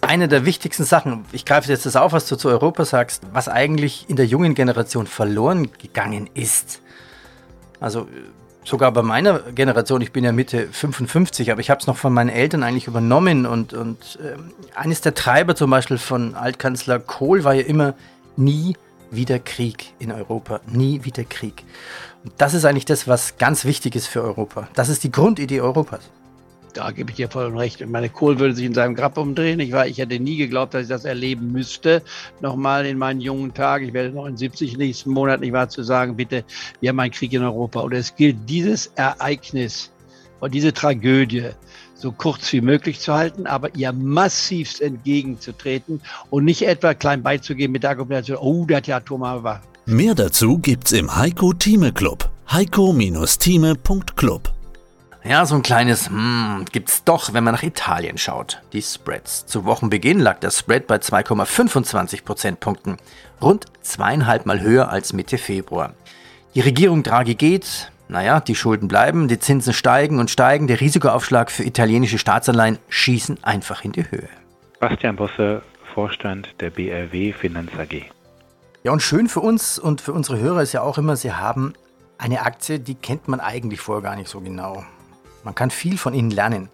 eine 0.00 0.28
der 0.28 0.44
wichtigsten 0.46 0.84
Sachen, 0.84 1.24
ich 1.32 1.44
greife 1.44 1.70
jetzt 1.70 1.86
das 1.86 1.96
auf, 1.96 2.12
was 2.12 2.26
du 2.28 2.36
zu 2.36 2.48
Europa 2.48 2.84
sagst, 2.84 3.22
was 3.32 3.48
eigentlich 3.48 4.06
in 4.08 4.16
der 4.16 4.26
jungen 4.26 4.54
Generation 4.54 5.06
verloren 5.06 5.70
gegangen 5.78 6.28
ist. 6.34 6.80
Also 7.80 8.08
sogar 8.64 8.92
bei 8.92 9.02
meiner 9.02 9.40
Generation, 9.40 10.00
ich 10.00 10.12
bin 10.12 10.24
ja 10.24 10.32
Mitte 10.32 10.68
55, 10.70 11.50
aber 11.50 11.60
ich 11.60 11.70
habe 11.70 11.80
es 11.80 11.86
noch 11.86 11.96
von 11.96 12.12
meinen 12.12 12.28
Eltern 12.28 12.62
eigentlich 12.62 12.86
übernommen 12.86 13.46
und, 13.46 13.72
und 13.72 14.18
äh, 14.22 14.36
eines 14.78 15.00
der 15.00 15.14
Treiber 15.14 15.54
zum 15.54 15.70
Beispiel 15.70 15.98
von 15.98 16.34
Altkanzler 16.34 16.98
Kohl 16.98 17.44
war 17.44 17.54
ja 17.54 17.62
immer 17.62 17.94
nie 18.36 18.76
wieder 19.10 19.38
Krieg 19.38 19.92
in 19.98 20.12
Europa, 20.12 20.60
nie 20.66 21.04
wieder 21.04 21.24
Krieg. 21.24 21.64
Und 22.22 22.32
das 22.38 22.54
ist 22.54 22.64
eigentlich 22.64 22.84
das, 22.84 23.08
was 23.08 23.38
ganz 23.38 23.64
wichtig 23.64 23.96
ist 23.96 24.06
für 24.06 24.22
Europa. 24.22 24.68
Das 24.74 24.88
ist 24.88 25.04
die 25.04 25.10
Grundidee 25.10 25.60
Europas 25.60 26.10
da 26.72 26.90
gebe 26.90 27.10
ich 27.10 27.16
dir 27.16 27.28
voll 27.28 27.56
recht. 27.56 27.82
Und 27.82 27.90
meine 27.90 28.08
Kohl 28.08 28.38
würde 28.38 28.54
sich 28.54 28.64
in 28.64 28.74
seinem 28.74 28.94
Grab 28.94 29.18
umdrehen. 29.18 29.60
Ich, 29.60 29.72
war, 29.72 29.86
ich 29.86 29.98
hätte 29.98 30.18
nie 30.18 30.36
geglaubt, 30.36 30.74
dass 30.74 30.82
ich 30.82 30.88
das 30.88 31.04
erleben 31.04 31.52
müsste. 31.52 32.02
Nochmal 32.40 32.86
in 32.86 32.98
meinen 32.98 33.20
jungen 33.20 33.54
Tagen. 33.54 33.88
Ich 33.88 33.92
werde 33.92 34.10
79 34.10 34.76
nächsten 34.76 35.10
Monat, 35.10 35.40
nicht 35.40 35.52
wahr, 35.52 35.68
zu 35.68 35.82
sagen, 35.82 36.16
bitte, 36.16 36.44
wir 36.80 36.90
haben 36.90 37.00
einen 37.00 37.12
Krieg 37.12 37.32
in 37.32 37.42
Europa. 37.42 37.80
Und 37.80 37.92
es 37.92 38.14
gilt, 38.14 38.36
dieses 38.48 38.86
Ereignis 38.96 39.90
und 40.40 40.54
diese 40.54 40.72
Tragödie 40.72 41.50
so 41.94 42.12
kurz 42.12 42.52
wie 42.52 42.62
möglich 42.62 43.00
zu 43.00 43.12
halten, 43.12 43.46
aber 43.46 43.74
ihr 43.76 43.92
massivst 43.92 44.80
entgegenzutreten 44.80 46.00
und 46.30 46.46
nicht 46.46 46.62
etwa 46.62 46.94
klein 46.94 47.22
beizugeben 47.22 47.72
mit 47.72 47.82
der 47.82 47.90
Argumentation, 47.90 48.38
oh, 48.40 48.64
der 48.64 48.78
hat 48.78 48.86
ja 48.86 48.96
Atomwaffen. 48.96 49.60
Mehr 49.86 50.14
dazu 50.14 50.58
gibt's 50.58 50.92
im 50.92 51.14
Heiko 51.14 51.52
Thieme 51.52 51.92
Club. 51.92 52.30
heiko-thieme.club 52.50 54.59
ja, 55.22 55.44
so 55.44 55.54
ein 55.54 55.62
kleines 55.62 56.08
hm, 56.08 56.64
gibt's 56.72 57.04
doch, 57.04 57.34
wenn 57.34 57.44
man 57.44 57.54
nach 57.54 57.62
Italien 57.62 58.16
schaut. 58.16 58.62
Die 58.72 58.82
Spreads. 58.82 59.46
Zu 59.46 59.64
Wochenbeginn 59.64 60.18
lag 60.18 60.38
der 60.40 60.50
Spread 60.50 60.86
bei 60.86 60.96
2,25 60.96 62.24
Prozentpunkten, 62.24 62.96
rund 63.42 63.66
zweieinhalb 63.82 64.46
Mal 64.46 64.60
höher 64.60 64.90
als 64.90 65.12
Mitte 65.12 65.36
Februar. 65.36 65.94
Die 66.54 66.60
Regierung 66.60 67.02
Draghi 67.02 67.34
geht, 67.34 67.90
Naja, 68.08 68.40
die 68.40 68.56
Schulden 68.56 68.88
bleiben, 68.88 69.28
die 69.28 69.38
Zinsen 69.38 69.72
steigen 69.72 70.18
und 70.18 70.30
steigen, 70.30 70.66
der 70.66 70.80
Risikoaufschlag 70.80 71.48
für 71.50 71.62
italienische 71.62 72.18
Staatsanleihen 72.18 72.80
schießen 72.88 73.44
einfach 73.44 73.84
in 73.84 73.92
die 73.92 74.10
Höhe. 74.10 74.28
Bastian 74.80 75.14
Bosse, 75.14 75.62
Vorstand 75.94 76.48
der 76.58 76.70
BRW 76.70 77.32
Finanz 77.32 77.70
AG. 77.78 78.02
Ja, 78.82 78.90
und 78.90 79.00
schön 79.00 79.28
für 79.28 79.40
uns 79.40 79.78
und 79.78 80.00
für 80.00 80.12
unsere 80.12 80.40
Hörer 80.40 80.62
ist 80.62 80.72
ja 80.72 80.82
auch 80.82 80.98
immer, 80.98 81.14
sie 81.14 81.32
haben 81.32 81.74
eine 82.18 82.42
Aktie, 82.42 82.80
die 82.80 82.96
kennt 82.96 83.28
man 83.28 83.38
eigentlich 83.38 83.80
vorher 83.80 84.02
gar 84.02 84.16
nicht 84.16 84.28
so 84.28 84.40
genau. 84.40 84.82
Man 85.44 85.54
kann 85.54 85.70
viel 85.70 85.96
von 85.96 86.14
ihnen 86.14 86.30
lernen. 86.30 86.68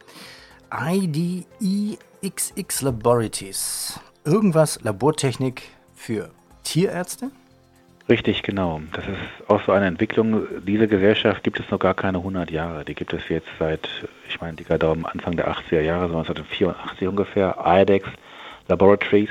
IDEXX 0.73 2.83
Laboratories. 2.83 4.01
Irgendwas 4.25 4.81
Labortechnik 4.83 5.63
für 5.95 6.31
Tierärzte? 6.65 7.31
Richtig, 8.09 8.43
genau. 8.43 8.81
Das 8.93 9.05
ist 9.07 9.49
auch 9.49 9.61
so 9.65 9.73
eine 9.73 9.87
Entwicklung. 9.87 10.47
Diese 10.65 10.87
Gesellschaft 10.87 11.43
gibt 11.45 11.61
es 11.61 11.71
noch 11.71 11.79
gar 11.79 11.95
keine 11.95 12.19
100 12.19 12.51
Jahre. 12.51 12.85
Die 12.85 12.95
gibt 12.95 13.13
es 13.13 13.29
jetzt 13.29 13.49
seit, 13.59 13.89
ich 14.29 14.41
meine, 14.41 14.57
dicker 14.57 14.79
Daumen, 14.79 15.07
Anfang 15.07 15.37
der 15.37 15.49
80er 15.49 15.81
Jahre, 15.81 16.09
so 16.09 16.19
1984 16.19 17.09
ungefähr. 17.09 17.57
IDEX 17.65 18.09
Laboratories 18.69 19.31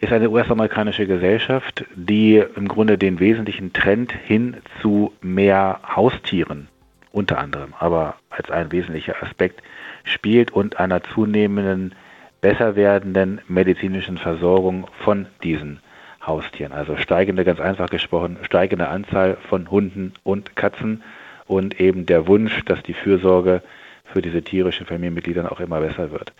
ist 0.00 0.12
eine 0.12 0.30
US-amerikanische 0.30 1.06
Gesellschaft, 1.06 1.84
die 1.94 2.42
im 2.56 2.68
Grunde 2.68 2.98
den 2.98 3.20
wesentlichen 3.20 3.72
Trend 3.72 4.12
hin 4.12 4.56
zu 4.80 5.12
mehr 5.20 5.80
Haustieren 5.94 6.68
unter 7.12 7.38
anderem, 7.38 7.74
aber 7.78 8.16
als 8.30 8.50
ein 8.50 8.72
wesentlicher 8.72 9.22
Aspekt 9.22 9.62
spielt 10.04 10.50
und 10.50 10.78
einer 10.78 11.02
zunehmenden, 11.02 11.94
besser 12.40 12.74
werdenden 12.74 13.40
medizinischen 13.46 14.18
Versorgung 14.18 14.88
von 15.04 15.26
diesen 15.42 15.80
Haustieren. 16.26 16.72
Also 16.72 16.96
steigende, 16.96 17.44
ganz 17.44 17.60
einfach 17.60 17.90
gesprochen, 17.90 18.38
steigende 18.42 18.88
Anzahl 18.88 19.36
von 19.48 19.70
Hunden 19.70 20.14
und 20.24 20.56
Katzen 20.56 21.02
und 21.46 21.80
eben 21.80 22.06
der 22.06 22.26
Wunsch, 22.26 22.64
dass 22.64 22.82
die 22.82 22.94
Fürsorge 22.94 23.62
für 24.04 24.22
diese 24.22 24.42
tierischen 24.42 24.86
Familienmitglieder 24.86 25.50
auch 25.50 25.60
immer 25.60 25.80
besser 25.80 26.10
wird. 26.10 26.32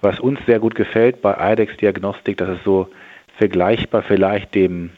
Was 0.00 0.20
uns 0.20 0.40
sehr 0.46 0.58
gut 0.58 0.74
gefällt 0.74 1.22
bei 1.22 1.52
IDEX 1.52 1.76
Diagnostik, 1.76 2.36
das 2.36 2.56
ist 2.56 2.64
so 2.64 2.88
vergleichbar 3.36 4.02
vielleicht 4.02 4.54
dem 4.54 4.90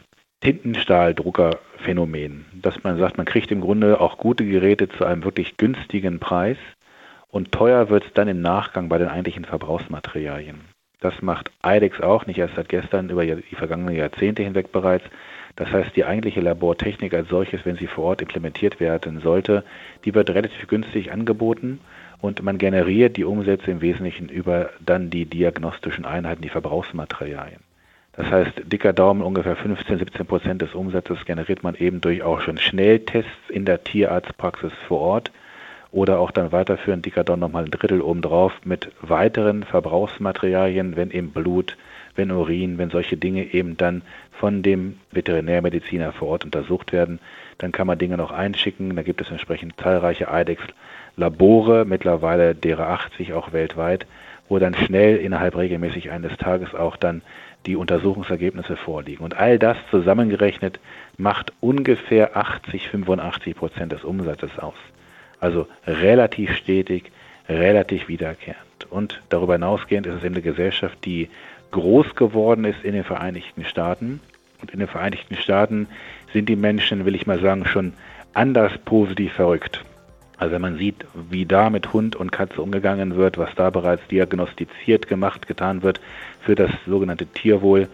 Tintenstahldruckerphänomen, 0.45 2.45
dass 2.53 2.85
man 2.85 2.99
sagt, 2.99 3.17
man 3.17 3.25
kriegt 3.25 3.51
im 3.51 3.63
Grunde 3.63 3.99
auch 3.99 4.19
gute 4.19 4.45
Geräte 4.45 4.91
zu 4.91 5.07
einem 5.07 5.25
wirklich 5.25 5.57
günstigen 5.57 6.21
Preis 6.21 6.59
und 7.31 7.51
teuer 7.51 7.89
wird 7.89 8.05
es 8.05 8.13
dann 8.13 8.29
im 8.29 8.43
Nachgang 8.43 8.91
bei 8.91 8.99
den 8.99 9.09
eigentlichen 9.09 9.47
Verbrauchsmaterialien. 9.47 10.61
Das 11.01 11.23
macht 11.23 11.51
IDEX 11.65 12.03
auch, 12.03 12.27
nicht 12.27 12.37
erst 12.37 12.57
seit 12.57 12.69
gestern, 12.69 13.09
über 13.09 13.25
die 13.25 13.55
vergangenen 13.55 13.97
Jahrzehnte 13.97 14.43
hinweg 14.43 14.71
bereits. 14.71 15.07
Das 15.57 15.73
heißt, 15.73 15.97
die 15.97 16.05
eigentliche 16.05 16.43
Labortechnik 16.43 17.15
als 17.15 17.31
solches, 17.31 17.65
wenn 17.65 17.77
sie 17.77 17.87
vor 17.87 18.05
Ort 18.05 18.21
implementiert 18.21 18.81
werden 18.81 19.23
sollte, 19.23 19.65
die 20.05 20.15
wird 20.15 20.29
relativ 20.29 20.69
günstig 20.69 21.11
angeboten 21.11 21.81
und 22.21 22.43
man 22.43 22.59
generiert 22.59 23.17
die 23.17 23.25
Umsätze 23.25 23.71
im 23.71 23.81
Wesentlichen 23.81 24.29
über 24.29 24.69
dann 24.85 25.09
die 25.09 25.25
diagnostischen 25.25 26.05
Einheiten, 26.05 26.43
die 26.43 26.51
Verbrauchsmaterialien. 26.51 27.64
Das 28.17 28.31
heißt, 28.31 28.53
dicker 28.73 28.93
Daumen, 28.93 29.23
ungefähr 29.23 29.57
15, 29.57 29.99
17 29.99 30.27
Prozent 30.27 30.63
des 30.63 30.75
Umsatzes 30.75 31.25
generiert 31.25 31.63
man 31.63 31.75
eben 31.75 32.01
durch 32.01 32.23
auch 32.23 32.41
schon 32.41 32.59
Schnelltests 32.59 33.51
in 33.51 33.65
der 33.65 33.83
Tierarztpraxis 33.83 34.73
vor 34.87 35.01
Ort 35.01 35.33
oder 35.91 36.19
auch 36.21 36.31
dann 36.31 36.53
weiterführend 36.53 37.05
dicker 37.07 37.25
Daumen 37.25 37.41
nochmal 37.41 37.65
ein 37.65 37.71
Drittel 37.71 38.01
obendrauf 38.01 38.53
mit 38.65 38.91
weiteren 39.01 39.65
Verbrauchsmaterialien, 39.65 40.97
wenn 40.97 41.11
eben 41.11 41.31
Blut, 41.31 41.77
wenn 42.17 42.31
Urin, 42.31 42.79
wenn 42.79 42.91
solche 42.91 43.17
Dinge 43.17 43.53
eben 43.53 43.77
dann 43.77 44.03
von 44.33 44.63
dem 44.63 44.99
Veterinärmediziner 45.11 46.13
vor 46.13 46.29
Ort 46.29 46.45
untersucht 46.45 46.93
werden, 46.93 47.19
dann 47.59 47.73
kann 47.73 47.87
man 47.87 47.99
Dinge 47.99 48.17
noch 48.17 48.31
einschicken. 48.31 48.95
Da 48.95 49.03
gibt 49.03 49.21
es 49.21 49.31
entsprechend 49.31 49.75
zahlreiche 49.81 50.29
IDEX-Labore, 50.31 51.85
mittlerweile 51.85 52.55
derer 52.55 52.89
80 52.89 53.33
auch 53.33 53.53
weltweit, 53.53 54.07
wo 54.49 54.59
dann 54.59 54.75
schnell 54.75 55.17
innerhalb 55.17 55.57
regelmäßig 55.57 56.11
eines 56.11 56.37
Tages 56.37 56.75
auch 56.75 56.97
dann 56.97 57.23
die 57.67 57.77
Untersuchungsergebnisse 57.77 58.77
vorliegen. 58.77 59.25
Und 59.25 59.37
all 59.37 59.59
das 59.59 59.77
zusammengerechnet 59.91 60.81
macht 61.17 61.53
ungefähr 61.61 62.37
80, 62.37 62.89
85 62.89 63.55
Prozent 63.57 63.93
des 63.93 64.05
Umsatzes 64.05 64.59
aus. 64.59 64.75
Also 65.41 65.67
relativ 65.87 66.55
stetig, 66.57 67.11
relativ 67.49 68.09
wiederkehrend. 68.09 68.91
Und 68.91 69.21
darüber 69.29 69.55
hinausgehend 69.55 70.07
ist 70.07 70.17
es 70.17 70.25
eine 70.25 70.43
Gesellschaft, 70.43 71.05
die 71.05 71.29
groß 71.71 72.15
geworden 72.15 72.65
ist 72.65 72.85
in 72.85 72.93
den 72.93 73.05
Vereinigten 73.05 73.65
Staaten. 73.65 74.21
Und 74.61 74.71
in 74.71 74.79
den 74.79 74.89
Vereinigten 74.89 75.37
Staaten 75.37 75.89
sind 76.33 76.49
die 76.49 76.57
Menschen, 76.57 77.05
will 77.05 77.15
ich 77.15 77.27
mal 77.27 77.41
sagen, 77.41 77.67
schon 77.67 77.93
anders 78.33 78.73
positiv 78.85 79.33
verrückt. 79.35 79.85
Also 80.45 80.57
wenn 80.57 80.61
man 80.61 80.77
sieht, 80.77 81.07
wie 81.31 81.47
da 81.47 81.71
mit 81.71 81.95
Hund 81.95 82.17
und 82.17 82.31
Katze 82.31 82.61
umgegangen 82.61 83.17
wird, 83.17 83.39
was 83.39 83.49
da 83.55 83.71
bereits 83.71 84.07
diagnostiziert 84.09 85.09
gemacht, 85.09 85.49
getan 85.49 85.83
wird 85.83 86.03
für 86.43 86.55
das 86.55 86.71
sogenannte 86.87 87.25
Tierwohl, 87.25 87.89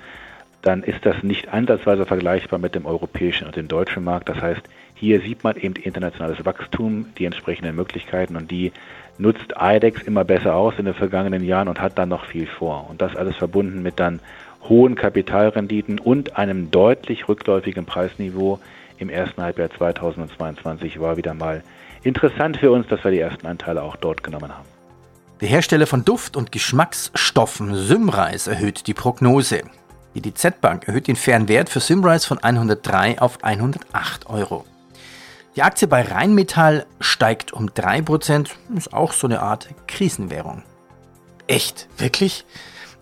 dann 0.60 0.82
ist 0.82 1.06
das 1.06 1.22
nicht 1.22 1.54
ansatzweise 1.54 2.06
vergleichbar 2.06 2.58
mit 2.58 2.74
dem 2.74 2.86
europäischen 2.86 3.46
und 3.46 3.54
dem 3.54 3.68
deutschen 3.68 4.02
Markt. 4.02 4.28
Das 4.28 4.42
heißt, 4.42 4.62
hier 4.96 5.20
sieht 5.20 5.44
man 5.44 5.54
eben 5.58 5.76
internationales 5.76 6.44
Wachstum, 6.44 7.06
die 7.18 7.24
entsprechenden 7.24 7.76
Möglichkeiten 7.76 8.34
und 8.34 8.50
die 8.50 8.72
nutzt 9.16 9.54
IDEX 9.56 10.02
immer 10.02 10.24
besser 10.24 10.56
aus 10.56 10.74
in 10.76 10.86
den 10.86 10.94
vergangenen 10.94 11.44
Jahren 11.44 11.68
und 11.68 11.80
hat 11.80 11.98
dann 11.98 12.08
noch 12.08 12.24
viel 12.24 12.48
vor. 12.48 12.90
Und 12.90 13.00
das 13.00 13.14
alles 13.14 13.36
verbunden 13.36 13.80
mit 13.80 14.00
dann 14.00 14.18
hohen 14.68 14.96
Kapitalrenditen 14.96 16.00
und 16.00 16.36
einem 16.36 16.72
deutlich 16.72 17.28
rückläufigen 17.28 17.84
Preisniveau 17.86 18.58
im 18.98 19.08
ersten 19.08 19.40
Halbjahr 19.40 19.70
2022 19.70 20.98
war 20.98 21.16
wieder 21.16 21.32
mal 21.32 21.62
interessant 22.02 22.56
für 22.56 22.70
uns, 22.70 22.86
dass 22.88 23.02
wir 23.04 23.10
die 23.10 23.20
ersten 23.20 23.46
Anteile 23.46 23.82
auch 23.82 23.96
dort 23.96 24.22
genommen 24.22 24.50
haben. 24.50 24.66
Der 25.40 25.48
Hersteller 25.48 25.86
von 25.86 26.04
Duft- 26.04 26.36
und 26.36 26.52
Geschmacksstoffen 26.52 27.74
Symrise 27.74 28.50
erhöht 28.50 28.86
die 28.86 28.94
Prognose. 28.94 29.62
Die 30.14 30.20
DZ 30.20 30.60
Bank 30.60 30.88
erhöht 30.88 31.06
den 31.06 31.16
fairen 31.16 31.48
Wert 31.48 31.68
für 31.68 31.80
Symrise 31.80 32.26
von 32.26 32.38
103 32.38 33.20
auf 33.20 33.42
108 33.42 34.28
Euro. 34.28 34.66
Die 35.56 35.62
Aktie 35.62 35.88
bei 35.88 36.02
Rheinmetall 36.02 36.86
steigt 37.00 37.52
um 37.52 37.68
3%, 37.70 38.50
ist 38.76 38.92
auch 38.92 39.12
so 39.12 39.26
eine 39.26 39.40
Art 39.40 39.68
Krisenwährung. 39.86 40.62
Echt? 41.46 41.88
Wirklich? 41.98 42.44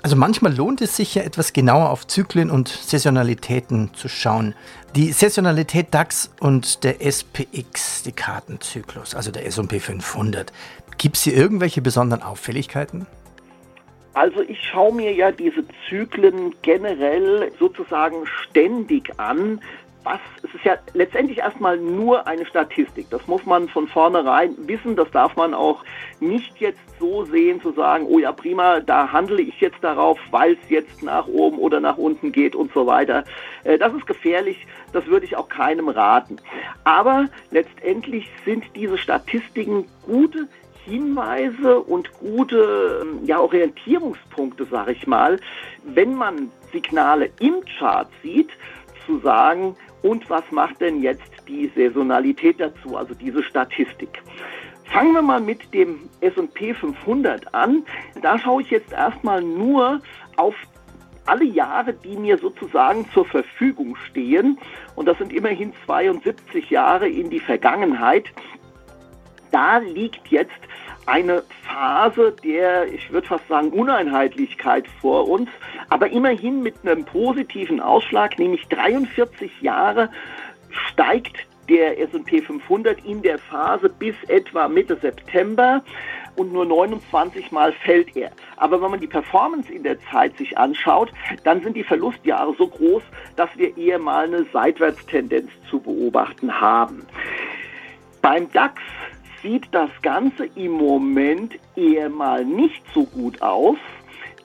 Also 0.02 0.16
manchmal 0.16 0.54
lohnt 0.54 0.80
es 0.80 0.96
sich 0.96 1.14
ja 1.16 1.22
etwas 1.22 1.52
genauer 1.52 1.90
auf 1.90 2.06
Zyklen 2.06 2.50
und 2.50 2.68
Saisonalitäten 2.68 3.92
zu 3.94 4.08
schauen. 4.08 4.54
Die 4.94 5.12
Saisonalität 5.12 5.92
DAX 5.92 6.30
und 6.40 6.84
der 6.84 7.04
SPX, 7.04 8.04
die 8.04 8.12
Kartenzyklus, 8.12 9.14
also 9.14 9.30
der 9.32 9.44
S&P 9.44 9.80
500. 9.80 10.52
Gibt 10.98 11.16
es 11.16 11.24
hier 11.24 11.34
irgendwelche 11.34 11.82
besonderen 11.82 12.22
Auffälligkeiten? 12.22 13.06
Also 14.14 14.40
ich 14.40 14.60
schaue 14.62 14.94
mir 14.94 15.12
ja 15.12 15.30
diese 15.30 15.64
Zyklen 15.88 16.54
generell 16.62 17.52
sozusagen 17.58 18.26
ständig 18.26 19.18
an. 19.18 19.60
Was, 20.10 20.20
es 20.42 20.54
ist 20.54 20.64
ja 20.64 20.78
letztendlich 20.94 21.36
erstmal 21.36 21.76
nur 21.76 22.26
eine 22.26 22.46
Statistik. 22.46 23.10
Das 23.10 23.26
muss 23.26 23.44
man 23.44 23.68
von 23.68 23.86
vornherein 23.86 24.54
wissen. 24.66 24.96
Das 24.96 25.10
darf 25.10 25.36
man 25.36 25.52
auch 25.52 25.84
nicht 26.18 26.56
jetzt 26.60 26.80
so 26.98 27.26
sehen, 27.26 27.60
zu 27.60 27.72
sagen, 27.72 28.06
oh 28.08 28.18
ja, 28.18 28.32
prima, 28.32 28.80
da 28.80 29.12
handle 29.12 29.42
ich 29.42 29.60
jetzt 29.60 29.84
darauf, 29.84 30.18
weil 30.30 30.52
es 30.54 30.70
jetzt 30.70 31.02
nach 31.02 31.26
oben 31.26 31.58
oder 31.58 31.80
nach 31.80 31.98
unten 31.98 32.32
geht 32.32 32.56
und 32.56 32.72
so 32.72 32.86
weiter. 32.86 33.24
Äh, 33.64 33.76
das 33.76 33.92
ist 33.92 34.06
gefährlich. 34.06 34.66
Das 34.94 35.04
würde 35.08 35.26
ich 35.26 35.36
auch 35.36 35.50
keinem 35.50 35.90
raten. 35.90 36.36
Aber 36.84 37.26
letztendlich 37.50 38.30
sind 38.46 38.64
diese 38.74 38.96
Statistiken 38.96 39.84
gute 40.06 40.48
Hinweise 40.86 41.80
und 41.80 42.10
gute 42.14 43.04
ja, 43.26 43.40
Orientierungspunkte, 43.40 44.64
sage 44.64 44.92
ich 44.92 45.06
mal, 45.06 45.38
wenn 45.84 46.14
man 46.14 46.50
Signale 46.72 47.30
im 47.40 47.62
Chart 47.78 48.08
sieht, 48.22 48.48
zu 49.08 49.18
sagen, 49.18 49.74
und 50.02 50.30
was 50.30 50.44
macht 50.52 50.80
denn 50.80 51.02
jetzt 51.02 51.32
die 51.48 51.72
Saisonalität 51.74 52.60
dazu, 52.60 52.96
also 52.96 53.14
diese 53.14 53.42
Statistik. 53.42 54.22
Fangen 54.84 55.12
wir 55.12 55.22
mal 55.22 55.40
mit 55.40 55.74
dem 55.74 56.08
S&P 56.20 56.72
500 56.72 57.52
an. 57.52 57.84
Da 58.22 58.38
schaue 58.38 58.62
ich 58.62 58.70
jetzt 58.70 58.92
erstmal 58.92 59.42
nur 59.42 60.00
auf 60.36 60.54
alle 61.26 61.44
Jahre, 61.44 61.92
die 61.92 62.16
mir 62.16 62.38
sozusagen 62.38 63.06
zur 63.12 63.26
Verfügung 63.26 63.96
stehen. 64.08 64.58
Und 64.94 65.06
das 65.06 65.18
sind 65.18 65.32
immerhin 65.32 65.72
72 65.84 66.70
Jahre 66.70 67.08
in 67.08 67.28
die 67.28 67.40
Vergangenheit. 67.40 68.24
Da 69.50 69.78
liegt 69.78 70.28
jetzt 70.28 70.60
eine 71.06 71.42
Phase 71.66 72.34
der, 72.44 72.92
ich 72.92 73.10
würde 73.10 73.26
fast 73.26 73.48
sagen, 73.48 73.70
Uneinheitlichkeit 73.70 74.86
vor 75.00 75.28
uns, 75.28 75.48
aber 75.88 76.10
immerhin 76.10 76.62
mit 76.62 76.74
einem 76.82 77.04
positiven 77.04 77.80
Ausschlag, 77.80 78.38
nämlich 78.38 78.66
43 78.68 79.62
Jahre 79.62 80.10
steigt 80.70 81.46
der 81.68 81.98
S&P 82.00 82.42
500 82.42 83.04
in 83.04 83.22
der 83.22 83.38
Phase 83.38 83.88
bis 83.88 84.14
etwa 84.28 84.68
Mitte 84.68 84.96
September 84.96 85.82
und 86.36 86.52
nur 86.52 86.64
29 86.64 87.50
Mal 87.52 87.72
fällt 87.72 88.16
er. 88.16 88.30
Aber 88.56 88.80
wenn 88.80 88.90
man 88.90 89.00
die 89.00 89.06
Performance 89.06 89.72
in 89.72 89.82
der 89.82 89.98
Zeit 90.10 90.36
sich 90.38 90.56
anschaut, 90.56 91.12
dann 91.44 91.62
sind 91.62 91.76
die 91.76 91.84
Verlustjahre 91.84 92.54
so 92.56 92.68
groß, 92.68 93.02
dass 93.36 93.50
wir 93.56 93.76
eher 93.76 93.98
mal 93.98 94.26
eine 94.26 94.46
Seitwärtstendenz 94.52 95.50
zu 95.68 95.80
beobachten 95.80 96.60
haben. 96.60 97.06
Beim 98.22 98.50
DAX 98.52 98.80
sieht 99.42 99.68
das 99.72 99.90
Ganze 100.02 100.46
im 100.56 100.72
Moment 100.72 101.58
eher 101.76 102.08
mal 102.08 102.44
nicht 102.44 102.82
so 102.92 103.04
gut 103.04 103.40
aus, 103.42 103.78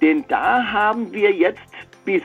denn 0.01 0.25
da 0.27 0.71
haben 0.71 1.11
wir 1.11 1.31
jetzt 1.31 1.61
bis 2.05 2.23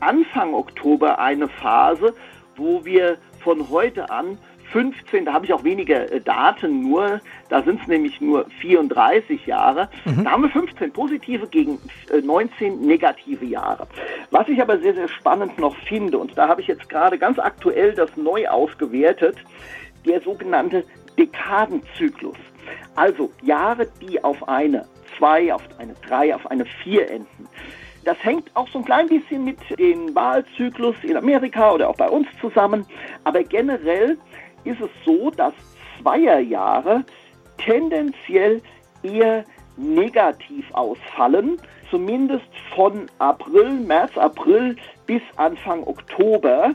Anfang 0.00 0.54
Oktober 0.54 1.18
eine 1.18 1.48
Phase, 1.48 2.14
wo 2.56 2.84
wir 2.84 3.18
von 3.40 3.68
heute 3.68 4.10
an 4.10 4.38
15, 4.72 5.24
da 5.24 5.32
habe 5.32 5.46
ich 5.46 5.52
auch 5.52 5.64
weniger 5.64 6.10
äh, 6.12 6.20
Daten 6.20 6.82
nur, 6.82 7.20
da 7.48 7.62
sind 7.62 7.80
es 7.80 7.88
nämlich 7.88 8.20
nur 8.20 8.46
34 8.60 9.46
Jahre. 9.46 9.88
Mhm. 10.04 10.24
Da 10.24 10.30
haben 10.32 10.42
wir 10.42 10.50
15 10.50 10.92
positive 10.92 11.46
gegen 11.46 11.78
äh, 12.12 12.20
19 12.20 12.80
negative 12.80 13.44
Jahre. 13.44 13.86
Was 14.30 14.48
ich 14.48 14.60
aber 14.60 14.78
sehr, 14.78 14.94
sehr 14.94 15.08
spannend 15.08 15.58
noch 15.58 15.76
finde, 15.88 16.18
und 16.18 16.36
da 16.36 16.48
habe 16.48 16.60
ich 16.60 16.66
jetzt 16.66 16.88
gerade 16.88 17.18
ganz 17.18 17.38
aktuell 17.38 17.94
das 17.94 18.14
neu 18.16 18.46
ausgewertet, 18.48 19.36
der 20.06 20.20
sogenannte 20.20 20.84
Dekadenzyklus. 21.18 22.36
Also 22.94 23.30
Jahre, 23.42 23.86
die 24.00 24.22
auf 24.22 24.48
eine 24.48 24.86
2, 25.18 25.52
auf 25.52 25.62
eine 25.78 25.94
3, 26.06 26.34
auf 26.34 26.50
eine 26.50 26.64
4 26.64 27.10
enden. 27.10 27.48
Das 28.04 28.22
hängt 28.24 28.50
auch 28.54 28.68
so 28.68 28.78
ein 28.78 28.84
klein 28.84 29.08
bisschen 29.08 29.44
mit 29.44 29.58
dem 29.78 30.14
Wahlzyklus 30.14 30.96
in 31.02 31.16
Amerika 31.16 31.72
oder 31.72 31.90
auch 31.90 31.96
bei 31.96 32.08
uns 32.08 32.26
zusammen. 32.40 32.86
Aber 33.24 33.42
generell 33.42 34.16
ist 34.64 34.80
es 34.80 34.90
so, 35.04 35.30
dass 35.30 35.52
Zweierjahre 36.00 37.04
tendenziell 37.58 38.62
eher 39.02 39.44
negativ 39.76 40.64
ausfallen, 40.72 41.60
zumindest 41.90 42.48
von 42.74 43.06
April, 43.18 43.70
März, 43.70 44.16
April 44.16 44.76
bis 45.06 45.22
Anfang 45.36 45.84
Oktober. 45.84 46.74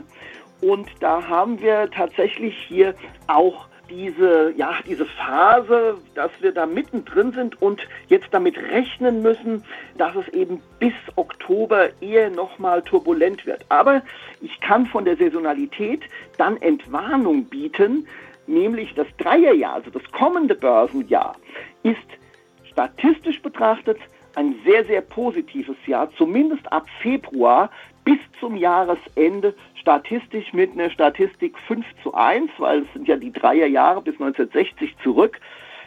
Und 0.60 0.88
da 1.00 1.26
haben 1.26 1.60
wir 1.60 1.90
tatsächlich 1.90 2.56
hier 2.68 2.94
auch 3.26 3.66
diese, 3.90 4.52
ja, 4.56 4.74
diese 4.86 5.06
Phase, 5.06 5.98
dass 6.14 6.30
wir 6.40 6.52
da 6.52 6.66
mittendrin 6.66 7.32
sind 7.32 7.60
und 7.60 7.86
jetzt 8.08 8.28
damit 8.32 8.56
rechnen 8.58 9.22
müssen, 9.22 9.64
dass 9.98 10.14
es 10.16 10.28
eben 10.28 10.60
bis 10.78 10.94
Oktober 11.16 11.90
eher 12.00 12.30
nochmal 12.30 12.82
turbulent 12.82 13.46
wird. 13.46 13.64
Aber 13.68 14.02
ich 14.40 14.60
kann 14.60 14.86
von 14.86 15.04
der 15.04 15.16
Saisonalität 15.16 16.02
dann 16.38 16.60
Entwarnung 16.60 17.44
bieten, 17.44 18.06
nämlich 18.46 18.94
das 18.94 19.06
Dreierjahr, 19.18 19.74
also 19.74 19.90
das 19.90 20.02
kommende 20.12 20.54
Börsenjahr, 20.54 21.36
ist 21.82 21.98
statistisch 22.64 23.40
betrachtet 23.40 23.98
ein 24.36 24.56
sehr, 24.64 24.84
sehr 24.84 25.00
positives 25.00 25.76
Jahr, 25.86 26.10
zumindest 26.16 26.70
ab 26.72 26.86
Februar 27.00 27.70
bis 28.04 28.18
zum 28.40 28.56
Jahresende 28.56 29.54
statistisch 29.80 30.52
mit 30.52 30.72
einer 30.72 30.90
Statistik 30.90 31.58
5 31.66 31.84
zu 32.02 32.14
1, 32.14 32.50
weil 32.58 32.82
es 32.82 32.92
sind 32.92 33.08
ja 33.08 33.16
die 33.16 33.32
Dreierjahre 33.32 34.02
bis 34.02 34.14
1960 34.14 34.96
zurück. 35.02 35.40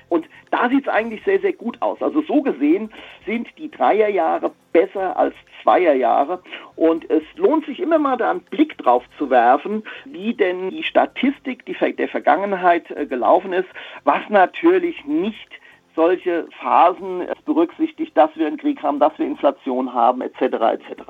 Und 0.10 0.26
da 0.52 0.70
sieht 0.70 0.84
es 0.84 0.88
eigentlich 0.88 1.24
sehr, 1.26 1.40
sehr 1.40 1.54
gut 1.54 1.82
aus. 1.82 2.02
Also 2.02 2.22
so 2.22 2.42
gesehen 2.42 2.92
sind 3.26 3.48
die 3.58 3.70
Dreierjahre 3.70 4.52
besser 4.72 5.18
als 5.18 5.34
Zweierjahre. 5.62 6.42
Und 6.76 7.10
es 7.10 7.24
lohnt 7.36 7.66
sich 7.66 7.80
immer 7.80 8.00
mal 8.00 8.16
da 8.16 8.32
einen 8.32 8.42
Blick 8.42 8.78
drauf 8.78 9.04
zu 9.18 9.30
werfen, 9.30 9.84
wie 10.06 10.34
denn 10.34 10.70
die 10.70 10.84
Statistik 10.84 11.66
die 11.66 11.76
der 11.96 12.08
Vergangenheit 12.08 12.90
äh, 12.92 13.06
gelaufen 13.06 13.54
ist, 13.54 13.68
was 14.06 14.22
natürlich 14.30 15.04
nicht 15.06 15.50
solche 15.96 16.48
Phasen 16.62 17.28
berücksichtigt, 17.46 18.16
dass 18.16 18.30
wir 18.36 18.48
einen 18.48 18.58
Krieg 18.58 18.82
haben, 18.84 19.00
dass 19.00 19.18
wir 19.18 19.26
Inflation 19.26 19.94
haben, 19.94 20.22
etc. 20.22 20.42
etc. 20.42 21.04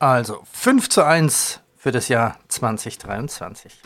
Also 0.00 0.40
5 0.50 0.88
zu 0.88 1.04
1 1.04 1.60
für 1.76 1.92
das 1.92 2.08
Jahr 2.08 2.38
2023. 2.48 3.82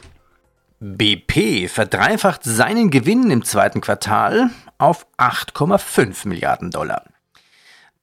BP 0.79 1.69
verdreifacht 1.69 2.45
seinen 2.45 2.91
Gewinn 2.91 3.33
im 3.33 3.45
zweiten 3.45 3.81
Quartal 3.81 4.51
auf 4.79 5.09
8,5 5.19 6.29
Milliarden 6.29 6.71
Dollar. 6.71 7.03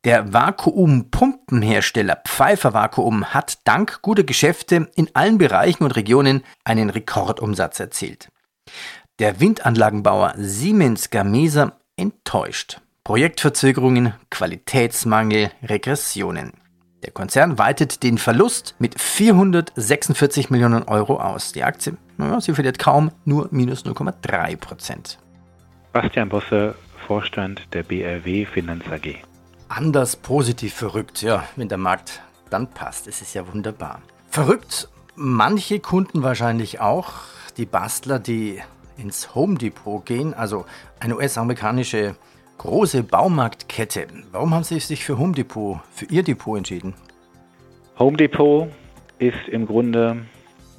Der 0.03 0.33
Vakuumpumpenhersteller 0.33 2.17
Pfeiffer 2.27 2.73
Vakuum 2.73 3.33
hat 3.33 3.59
dank 3.63 4.01
guter 4.01 4.23
Geschäfte 4.23 4.89
in 4.95 5.09
allen 5.13 5.37
Bereichen 5.37 5.85
und 5.85 5.95
Regionen 5.95 6.43
einen 6.65 6.89
Rekordumsatz 6.89 7.79
erzielt. 7.79 8.29
Der 9.19 9.39
Windanlagenbauer 9.39 10.33
Siemens 10.35 11.11
Gamesa 11.11 11.77
enttäuscht. 11.95 12.81
Projektverzögerungen, 13.05 14.15
Qualitätsmangel, 14.29 15.49
Regressionen. 15.63 16.60
Der 17.03 17.11
Konzern 17.11 17.57
weitet 17.57 18.03
den 18.03 18.19
Verlust 18.19 18.75
mit 18.77 18.99
446 18.99 20.51
Millionen 20.51 20.83
Euro 20.83 21.19
aus. 21.19 21.51
Die 21.51 21.63
Aktie, 21.63 21.97
naja, 22.17 22.39
sie 22.39 22.53
verliert 22.53 22.77
kaum 22.77 23.11
nur 23.25 23.47
minus 23.51 23.85
0,3 23.85 24.55
Prozent. 24.57 25.17
Bastian 25.93 26.29
Bosse, 26.29 26.75
Vorstand 27.07 27.73
der 27.73 27.81
BRW 27.83 28.45
Finanz 28.45 28.85
AG. 28.91 29.15
Anders 29.67 30.15
positiv 30.15 30.75
verrückt, 30.75 31.23
ja, 31.23 31.43
wenn 31.55 31.69
der 31.69 31.79
Markt 31.79 32.21
dann 32.51 32.67
passt. 32.67 33.07
Es 33.07 33.21
ist 33.21 33.33
ja 33.33 33.51
wunderbar. 33.51 34.01
Verrückt, 34.29 34.87
manche 35.15 35.79
Kunden 35.79 36.21
wahrscheinlich 36.21 36.81
auch, 36.81 37.13
die 37.57 37.65
Bastler, 37.65 38.19
die 38.19 38.61
ins 38.97 39.33
Home 39.33 39.57
Depot 39.57 40.05
gehen, 40.05 40.35
also 40.35 40.65
eine 40.99 41.15
US-amerikanische 41.15 42.15
große 42.61 43.01
Baumarktkette. 43.01 44.05
Warum 44.31 44.53
haben 44.53 44.63
Sie 44.63 44.77
sich 44.79 45.03
für 45.03 45.17
Home 45.17 45.33
Depot, 45.33 45.79
für 45.95 46.05
Ihr 46.05 46.21
Depot 46.21 46.59
entschieden? 46.59 46.93
Home 47.97 48.17
Depot 48.17 48.67
ist 49.17 49.47
im 49.47 49.65
Grunde 49.65 50.17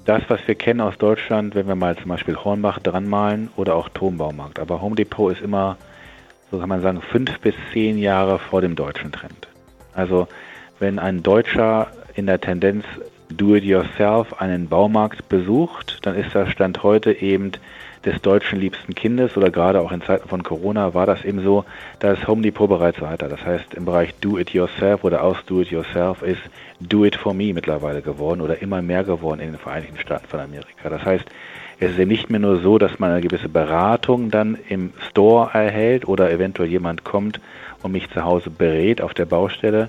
das, 0.04 0.22
was 0.28 0.38
wir 0.46 0.54
kennen 0.54 0.80
aus 0.80 0.96
Deutschland, 0.96 1.56
wenn 1.56 1.66
wir 1.66 1.74
mal 1.74 1.96
zum 1.96 2.06
Beispiel 2.06 2.36
Hornbach 2.36 2.78
dran 2.78 3.08
malen 3.08 3.50
oder 3.56 3.74
auch 3.74 3.88
Turmbaumarkt. 3.88 4.60
Aber 4.60 4.80
Home 4.80 4.94
Depot 4.94 5.32
ist 5.32 5.42
immer, 5.42 5.76
so 6.52 6.60
kann 6.60 6.68
man 6.68 6.82
sagen, 6.82 7.02
fünf 7.02 7.40
bis 7.40 7.56
zehn 7.72 7.98
Jahre 7.98 8.38
vor 8.38 8.60
dem 8.60 8.76
deutschen 8.76 9.10
Trend. 9.10 9.48
Also 9.92 10.28
wenn 10.78 11.00
ein 11.00 11.24
Deutscher 11.24 11.88
in 12.14 12.26
der 12.26 12.40
Tendenz 12.40 12.84
Do-it-yourself 13.32 14.40
einen 14.40 14.68
Baumarkt 14.68 15.28
besucht, 15.28 15.98
dann 16.02 16.14
ist 16.14 16.34
das 16.34 16.50
Stand 16.50 16.82
heute 16.82 17.12
eben 17.12 17.52
des 18.04 18.20
deutschen 18.20 18.58
liebsten 18.58 18.94
Kindes 18.94 19.36
oder 19.36 19.50
gerade 19.50 19.80
auch 19.80 19.92
in 19.92 20.02
Zeiten 20.02 20.28
von 20.28 20.42
Corona 20.42 20.94
war 20.94 21.06
das 21.06 21.24
eben 21.24 21.42
so, 21.42 21.64
da 22.00 22.12
ist 22.12 22.26
Home 22.26 22.42
Depot 22.42 22.68
bereits 22.68 23.00
weiter. 23.00 23.28
Das 23.28 23.44
heißt, 23.44 23.74
im 23.74 23.84
Bereich 23.84 24.14
Do-it-yourself 24.20 25.04
oder 25.04 25.22
aus 25.22 25.36
Do-it-yourself 25.46 26.22
ist 26.22 26.40
Do-it-for-me 26.80 27.54
mittlerweile 27.54 28.02
geworden 28.02 28.40
oder 28.40 28.60
immer 28.60 28.82
mehr 28.82 29.04
geworden 29.04 29.40
in 29.40 29.52
den 29.52 29.58
Vereinigten 29.58 29.98
Staaten 29.98 30.26
von 30.26 30.40
Amerika. 30.40 30.88
Das 30.88 31.04
heißt, 31.04 31.24
es 31.78 31.92
ist 31.92 31.98
eben 31.98 32.10
nicht 32.10 32.30
mehr 32.30 32.40
nur 32.40 32.60
so, 32.60 32.78
dass 32.78 32.98
man 32.98 33.10
eine 33.10 33.20
gewisse 33.20 33.48
Beratung 33.48 34.30
dann 34.30 34.58
im 34.68 34.92
Store 35.10 35.50
erhält 35.52 36.06
oder 36.06 36.30
eventuell 36.30 36.68
jemand 36.68 37.04
kommt 37.04 37.40
und 37.82 37.92
mich 37.92 38.10
zu 38.10 38.24
Hause 38.24 38.50
berät 38.50 39.00
auf 39.00 39.14
der 39.14 39.26
Baustelle. 39.26 39.88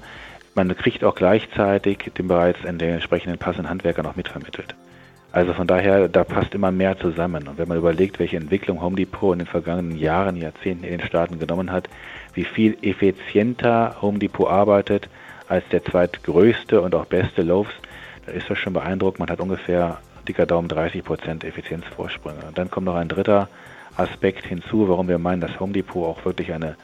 Man 0.56 0.76
kriegt 0.78 1.04
auch 1.04 1.16
gleichzeitig 1.16 2.12
den 2.18 2.28
bereits 2.28 2.62
den 2.62 2.80
entsprechenden 2.80 3.40
passenden 3.40 3.70
Handwerker 3.70 4.04
noch 4.04 4.16
mitvermittelt. 4.16 4.76
Also 5.32 5.54
von 5.54 5.66
daher, 5.66 6.08
da 6.10 6.24
passt 6.24 6.54
immer 6.54 6.72
mehr 6.72 6.96
zusammen. 7.00 7.48
Und 7.48 7.58
wenn 7.58 7.68
man 7.68 7.80
überlegt, 7.80 8.20
welche 8.20 8.38
Entwicklung 8.38 8.84
Home 8.84 8.96
Depot 8.96 9.34
in 9.34 9.40
den 9.40 9.48
vergangenen 9.48 9.98
Jahren, 9.98 10.36
Jahrzehnten 10.36 10.84
in 10.84 11.00
den 11.00 11.08
Staaten 11.08 11.40
genommen 11.40 11.72
hat, 11.72 11.90
wie 12.36 12.44
viel 12.44 12.78
effizienter 12.84 13.96
Home 14.00 14.20
Depot 14.20 14.48
arbeitet 14.48 15.10
als 15.48 15.68
der 15.72 15.84
zweitgrößte 15.84 16.82
und 16.82 16.94
auch 16.94 17.06
beste 17.06 17.42
Loaves, 17.42 17.74
da 18.28 18.32
ist 18.32 18.48
das 18.48 18.60
schon 18.60 18.74
beeindruckend. 18.74 19.20
Man 19.20 19.30
hat 19.30 19.40
ungefähr 19.40 19.98
dicker 20.28 20.46
Daumen 20.46 20.68
30 20.68 21.04
Prozent 21.04 21.44
Effizienzvorsprünge. 21.44 22.46
Und 22.48 22.58
dann 22.58 22.70
kommt 22.70 22.86
noch 22.86 22.96
ein 22.96 23.10
dritter 23.10 23.50
Aspekt 23.98 24.46
hinzu, 24.46 24.88
warum 24.88 25.08
wir 25.08 25.18
meinen, 25.18 25.42
dass 25.42 25.60
Home 25.60 25.74
Depot 25.74 26.06
auch 26.06 26.24
wirklich 26.26 26.54
eine 26.54 26.76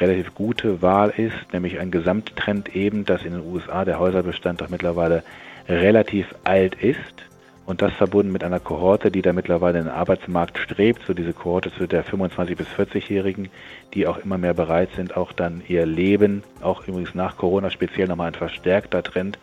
relativ 0.00 0.34
gute 0.34 0.82
Wahl 0.82 1.10
ist, 1.16 1.52
nämlich 1.52 1.78
ein 1.78 1.90
Gesamttrend 1.90 2.74
eben, 2.74 3.04
dass 3.04 3.24
in 3.24 3.32
den 3.32 3.44
USA 3.44 3.84
der 3.84 3.98
Häuserbestand 3.98 4.60
doch 4.60 4.68
mittlerweile 4.68 5.22
relativ 5.68 6.34
alt 6.44 6.74
ist 6.74 7.28
und 7.66 7.82
das 7.82 7.92
verbunden 7.92 8.32
mit 8.32 8.44
einer 8.44 8.60
Kohorte, 8.60 9.10
die 9.10 9.20
da 9.20 9.34
mittlerweile 9.34 9.78
in 9.78 9.84
den 9.84 9.92
Arbeitsmarkt 9.92 10.56
strebt, 10.56 11.02
so 11.06 11.12
diese 11.12 11.34
Kohorte 11.34 11.70
zu 11.70 11.86
der 11.86 12.02
25- 12.02 12.56
bis 12.56 12.66
40-Jährigen, 12.68 13.50
die 13.92 14.06
auch 14.06 14.16
immer 14.16 14.38
mehr 14.38 14.54
bereit 14.54 14.88
sind, 14.96 15.16
auch 15.16 15.32
dann 15.32 15.62
ihr 15.68 15.84
Leben, 15.84 16.42
auch 16.62 16.88
übrigens 16.88 17.14
nach 17.14 17.36
Corona 17.36 17.70
speziell 17.70 18.08
nochmal 18.08 18.28
ein 18.28 18.34
verstärkter 18.34 19.02
Trend, 19.02 19.38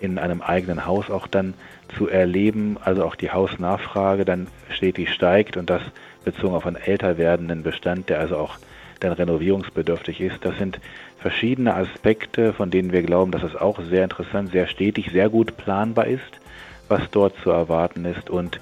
in 0.00 0.18
einem 0.18 0.40
eigenen 0.40 0.86
Haus 0.86 1.10
auch 1.10 1.26
dann 1.26 1.54
zu 1.96 2.08
erleben, 2.08 2.76
also 2.84 3.04
auch 3.04 3.16
die 3.16 3.32
Hausnachfrage 3.32 4.24
dann 4.24 4.46
stetig 4.70 5.12
steigt 5.12 5.56
und 5.56 5.68
das 5.68 5.82
bezogen 6.24 6.54
auf 6.54 6.66
einen 6.66 6.76
älter 6.76 7.18
werdenden 7.18 7.64
Bestand, 7.64 8.08
der 8.08 8.20
also 8.20 8.36
auch 8.36 8.58
dann 9.00 9.12
renovierungsbedürftig 9.12 10.20
ist. 10.20 10.44
Das 10.44 10.56
sind 10.58 10.80
verschiedene 11.18 11.74
Aspekte, 11.74 12.52
von 12.52 12.70
denen 12.70 12.92
wir 12.92 13.02
glauben, 13.02 13.32
dass 13.32 13.42
es 13.42 13.56
auch 13.56 13.80
sehr 13.90 14.04
interessant, 14.04 14.52
sehr 14.52 14.66
stetig, 14.66 15.10
sehr 15.12 15.28
gut 15.28 15.56
planbar 15.56 16.06
ist 16.06 16.40
was 16.88 17.02
dort 17.10 17.34
zu 17.42 17.50
erwarten 17.50 18.04
ist. 18.04 18.30
Und 18.30 18.60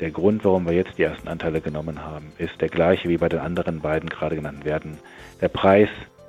der 0.00 0.10
Grund, 0.10 0.44
warum 0.44 0.66
wir 0.66 0.72
jetzt 0.72 0.98
die 0.98 1.02
ersten 1.02 1.28
Anteile 1.28 1.60
genommen 1.60 2.02
haben, 2.02 2.32
ist 2.38 2.60
der 2.60 2.68
gleiche 2.68 3.08
wie 3.08 3.18
bei 3.18 3.28
den 3.28 3.40
anderen 3.40 3.80
beiden 3.80 4.08
gerade 4.08 4.36
genannten 4.36 4.64
Werten. 4.64 4.98
Der 5.40 5.48
Preis 5.48 5.88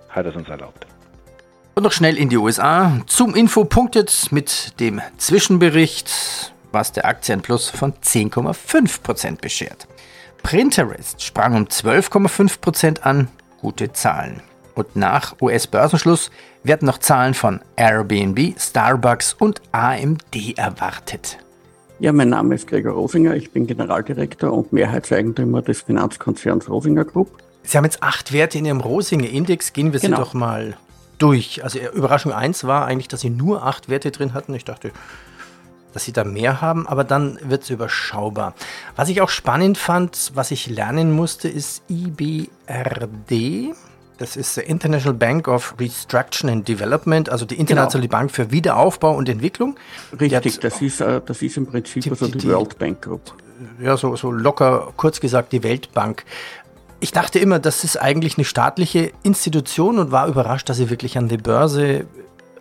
hat 0.10 0.26
es 0.26 0.36
uns 0.36 0.50
erlaubt. 0.50 0.86
Und 1.74 1.84
noch 1.84 1.94
schnell 1.94 2.18
in 2.18 2.30
die 2.30 2.38
USA. 2.38 3.00
Zum 3.08 3.34
Info 3.34 3.64
punktet 3.64 4.28
mit 4.32 4.80
dem 4.82 5.02
Zwischenbericht, 5.18 6.54
was 6.74 6.92
der 6.92 7.06
Aktienplus 7.06 7.70
von 7.70 7.94
10,5% 7.94 9.40
beschert. 9.40 9.88
Pinterest 10.44 11.22
sprang 11.22 11.56
um 11.56 11.66
12,5% 11.66 13.02
an, 13.02 13.28
gute 13.62 13.94
Zahlen. 13.94 14.42
Und 14.76 14.96
nach 14.96 15.36
US-Börsenschluss 15.42 16.32
werden 16.64 16.86
noch 16.86 16.98
Zahlen 16.98 17.34
von 17.34 17.62
Airbnb, 17.76 18.60
Starbucks 18.60 19.34
und 19.34 19.62
AMD 19.72 20.58
erwartet. 20.58 21.38
Ja, 22.00 22.12
mein 22.12 22.30
Name 22.30 22.56
ist 22.56 22.68
Gregor 22.68 22.94
Rosinger, 22.94 23.36
ich 23.36 23.52
bin 23.52 23.68
Generaldirektor 23.68 24.52
und 24.52 24.74
Mehrheitseigentümer 24.74 25.62
des 25.62 25.82
Finanzkonzerns 25.82 26.70
Rosinger 26.70 27.06
Group. 27.06 27.30
Sie 27.64 27.78
haben 27.78 27.86
jetzt 27.86 28.02
acht 28.02 28.34
Werte 28.34 28.58
in 28.58 28.66
Ihrem 28.66 28.82
Rosinger-Index, 28.82 29.74
gehen 29.74 29.94
wir 29.94 30.00
sie 30.00 30.08
genau. 30.08 30.20
doch 30.20 30.34
mal 30.34 30.76
durch. 31.20 31.64
Also 31.64 31.80
Überraschung 31.94 32.32
1 32.32 32.64
war 32.64 32.86
eigentlich, 32.86 33.08
dass 33.08 33.22
Sie 33.22 33.30
nur 33.30 33.64
acht 33.64 33.90
Werte 33.90 34.10
drin 34.12 34.34
hatten. 34.34 34.56
Ich 34.56 34.66
dachte, 34.66 34.92
dass 35.94 36.06
sie 36.06 36.14
da 36.14 36.24
mehr 36.24 36.62
haben, 36.62 36.88
aber 36.88 37.04
dann 37.04 37.38
wird 37.44 37.64
es 37.64 37.70
überschaubar. 37.70 38.54
Was 38.96 39.10
ich 39.10 39.22
auch 39.22 39.30
spannend 39.30 39.78
fand, 39.78 40.32
was 40.36 40.52
ich 40.52 40.68
lernen 40.68 41.12
musste, 41.12 41.48
ist 41.48 41.84
IBRD. 41.90 43.76
Das 44.18 44.36
ist 44.36 44.54
the 44.54 44.62
International 44.62 45.16
Bank 45.16 45.48
of 45.48 45.74
Restruction 45.80 46.50
and 46.50 46.68
Development, 46.68 47.30
also 47.30 47.46
die 47.46 47.56
internationale 47.56 48.08
genau. 48.08 48.20
Bank 48.20 48.32
für 48.32 48.52
Wiederaufbau 48.52 49.16
und 49.16 49.28
Entwicklung. 49.28 49.78
Richtig, 50.20 50.60
das 50.60 50.80
ist, 50.82 51.02
äh, 51.02 51.22
das 51.26 51.42
ist 51.42 51.58
im 51.58 51.66
Prinzip 51.66 52.04
die, 52.04 52.12
also 52.12 52.28
die, 52.28 52.38
die 52.38 52.50
World 52.50 52.78
Bank 52.78 53.02
Group. 53.02 53.34
Ja, 53.82 53.98
so, 53.98 54.16
so 54.16 54.32
locker, 54.32 54.94
kurz 54.96 55.20
gesagt, 55.20 55.52
die 55.54 55.64
Weltbank. 55.64 56.24
Ich 57.00 57.12
dachte 57.12 57.40
immer, 57.40 57.58
das 57.58 57.84
ist 57.84 57.98
eigentlich 57.98 58.38
eine 58.38 58.46
staatliche 58.46 59.12
Institution 59.24 59.98
und 59.98 60.12
war 60.12 60.28
überrascht, 60.28 60.70
dass 60.70 60.78
sie 60.78 60.92
wirklich 60.92 61.18
an 61.18 61.28
der 61.28 61.38
Börse 61.38 62.06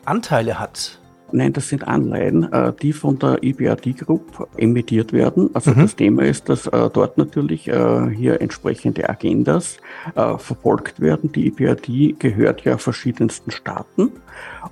Anteile 0.06 0.58
hat. 0.58 0.99
Nein, 1.32 1.52
das 1.52 1.68
sind 1.68 1.86
Anleihen, 1.86 2.52
äh, 2.52 2.72
die 2.80 2.92
von 2.92 3.18
der 3.18 3.42
EBRD 3.42 3.96
Group 3.98 4.48
emittiert 4.56 5.12
werden. 5.12 5.50
Also 5.54 5.72
mhm. 5.72 5.80
das 5.82 5.96
Thema 5.96 6.22
ist, 6.24 6.48
dass 6.48 6.66
äh, 6.66 6.90
dort 6.92 7.18
natürlich 7.18 7.68
äh, 7.68 8.10
hier 8.10 8.40
entsprechende 8.40 9.08
Agendas 9.08 9.78
verfolgt 10.14 11.00
werden. 11.00 11.30
Die 11.32 11.48
EBRD 11.48 12.18
gehört 12.18 12.62
ja 12.64 12.78
verschiedensten 12.78 13.50
Staaten 13.50 14.12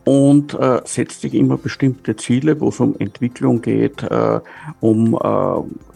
und 0.04 0.56
setzt 0.84 1.20
sich 1.20 1.34
immer 1.34 1.58
bestimmte 1.58 2.16
Ziele, 2.16 2.60
wo 2.60 2.68
es 2.68 2.80
um 2.80 2.94
Entwicklung 2.98 3.60
geht, 3.60 4.06
um 4.80 5.18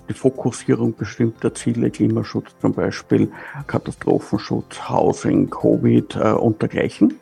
die 0.08 0.14
Fokussierung 0.14 0.94
bestimmter 0.94 1.54
Ziele, 1.54 1.90
Klimaschutz 1.90 2.54
zum 2.60 2.74
Beispiel, 2.74 3.30
Katastrophenschutz, 3.66 4.88
Housing, 4.90 5.48
Covid 5.48 6.16
und 6.16 6.60
dergleichen. 6.60 7.18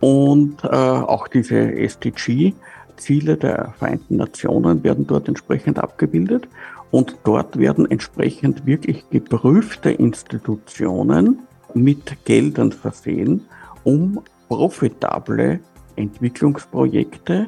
Und 0.00 0.62
äh, 0.64 0.68
auch 0.68 1.28
diese 1.28 1.56
SDG-Ziele 1.56 3.36
der 3.36 3.74
Vereinten 3.78 4.16
Nationen 4.16 4.84
werden 4.84 5.06
dort 5.06 5.28
entsprechend 5.28 5.78
abgebildet. 5.78 6.48
Und 6.90 7.16
dort 7.24 7.58
werden 7.58 7.90
entsprechend 7.90 8.64
wirklich 8.64 9.08
geprüfte 9.10 9.90
Institutionen 9.90 11.40
mit 11.74 12.24
Geldern 12.24 12.72
versehen, 12.72 13.42
um 13.84 14.20
profitable 14.48 15.60
Entwicklungsprojekte 15.96 17.46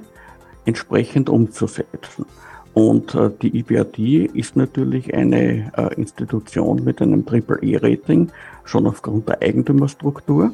entsprechend 0.67 1.31
umzusetzen. 1.31 2.27
Und 2.75 3.15
äh, 3.15 3.31
die 3.43 3.59
IBRD 3.59 4.31
ist 4.35 4.57
natürlich 4.57 5.13
eine 5.15 5.73
äh, 5.77 5.95
Institution 5.95 6.85
mit 6.85 7.01
einem 7.03 7.27
Triple-E-Rating, 7.27 8.31
schon 8.65 8.87
aufgrund 8.87 9.29
der 9.29 9.43
Eigentümerstruktur 9.43 10.53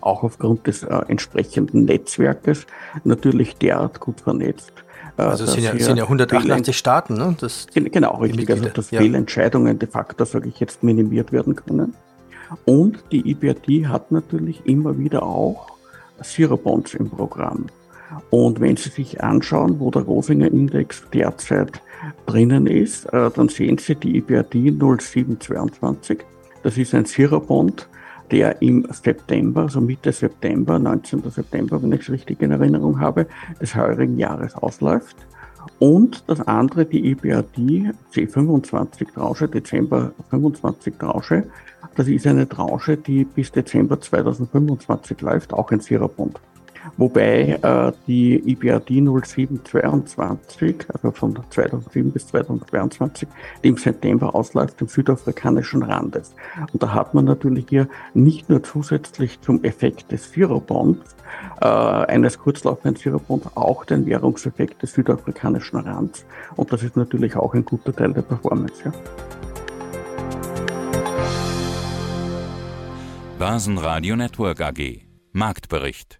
auch 0.00 0.22
aufgrund 0.22 0.66
des 0.66 0.82
äh, 0.82 0.94
entsprechenden 1.08 1.84
Netzwerkes 1.84 2.66
natürlich 3.04 3.56
derart 3.56 4.00
gut 4.00 4.20
vernetzt. 4.20 4.72
Äh, 5.16 5.22
also 5.22 5.44
es 5.44 5.52
sind 5.52 5.64
ja, 5.64 5.78
sind 5.78 5.96
ja 5.96 6.04
188 6.04 6.76
Staaten, 6.76 7.14
ne? 7.14 7.36
Das 7.40 7.66
genau, 7.72 8.16
richtig. 8.18 8.50
Also 8.50 8.68
dass 8.68 8.90
ja. 8.90 9.00
Fehlentscheidungen 9.00 9.78
de 9.78 9.88
facto, 9.88 10.24
sage 10.24 10.48
ich 10.48 10.60
jetzt, 10.60 10.82
minimiert 10.82 11.32
werden 11.32 11.56
können. 11.56 11.94
Und 12.64 13.04
die 13.12 13.30
IBRD 13.30 13.88
hat 13.88 14.10
natürlich 14.10 14.66
immer 14.66 14.98
wieder 14.98 15.22
auch 15.22 15.68
Zero-Bonds 16.22 16.94
im 16.94 17.08
Programm. 17.08 17.66
Und 18.30 18.60
wenn 18.60 18.76
Sie 18.76 18.90
sich 18.90 19.22
anschauen, 19.22 19.78
wo 19.78 19.90
der 19.90 20.02
Rosinger 20.02 20.48
Index 20.48 21.04
derzeit 21.12 21.80
drinnen 22.26 22.66
ist, 22.66 23.06
äh, 23.12 23.30
dann 23.30 23.48
sehen 23.48 23.78
Sie 23.78 23.94
die 23.94 24.16
IBRD 24.16 24.72
0722. 24.72 26.18
Das 26.62 26.76
ist 26.76 26.94
ein 26.94 27.06
Zero-Bond, 27.06 27.88
der 28.30 28.60
im 28.62 28.86
September, 28.90 29.62
also 29.62 29.80
Mitte 29.80 30.12
September, 30.12 30.78
19. 30.78 31.22
September, 31.30 31.82
wenn 31.82 31.92
ich 31.92 32.02
es 32.02 32.10
richtig 32.10 32.40
in 32.42 32.52
Erinnerung 32.52 33.00
habe, 33.00 33.26
des 33.60 33.74
heurigen 33.74 34.18
Jahres 34.18 34.54
ausläuft. 34.54 35.16
Und 35.78 36.24
das 36.28 36.40
andere, 36.46 36.84
die 36.84 37.10
EBRD 37.10 37.92
C25 38.14 39.12
Tranche, 39.12 39.48
Dezember 39.48 40.12
25 40.30 40.94
Tranche. 40.98 41.44
Das 41.96 42.08
ist 42.08 42.26
eine 42.26 42.48
Tranche, 42.48 42.96
die 42.96 43.24
bis 43.24 43.50
Dezember 43.52 44.00
2025 44.00 45.20
läuft, 45.20 45.52
auch 45.52 45.70
ein 45.70 45.80
Sierra-Bond 45.80 46.40
wobei 46.96 47.58
äh, 47.62 47.92
die 48.06 48.36
IBRD 48.52 48.90
0722, 49.02 50.86
also 50.92 51.10
von 51.10 51.38
2007 51.50 52.12
bis 52.12 52.26
2022, 52.28 53.28
die 53.62 53.68
im 53.68 53.76
September 53.76 54.34
ausläuft, 54.34 54.80
im 54.80 54.88
südafrikanischen 54.88 55.82
Randes. 55.82 56.34
Und 56.72 56.82
da 56.82 56.92
hat 56.94 57.14
man 57.14 57.24
natürlich 57.24 57.66
hier 57.68 57.88
nicht 58.14 58.48
nur 58.48 58.62
zusätzlich 58.62 59.40
zum 59.40 59.62
Effekt 59.64 60.10
des 60.12 60.32
Zero-Bonds, 60.32 61.16
äh, 61.60 61.66
eines 61.66 62.38
kurzlaufenden 62.38 62.96
Zero-Bonds, 62.96 63.48
auch 63.54 63.84
den 63.84 64.06
Währungseffekt 64.06 64.82
des 64.82 64.92
südafrikanischen 64.92 65.80
Rands. 65.80 66.24
Und 66.56 66.72
das 66.72 66.82
ist 66.82 66.96
natürlich 66.96 67.36
auch 67.36 67.54
ein 67.54 67.64
guter 67.64 67.94
Teil 67.94 68.12
der 68.12 68.22
Performance. 68.22 68.82
Ja. 68.84 68.92
Basenradio 73.38 74.16
Network 74.16 74.60
AG 74.60 75.06
Marktbericht 75.32 76.19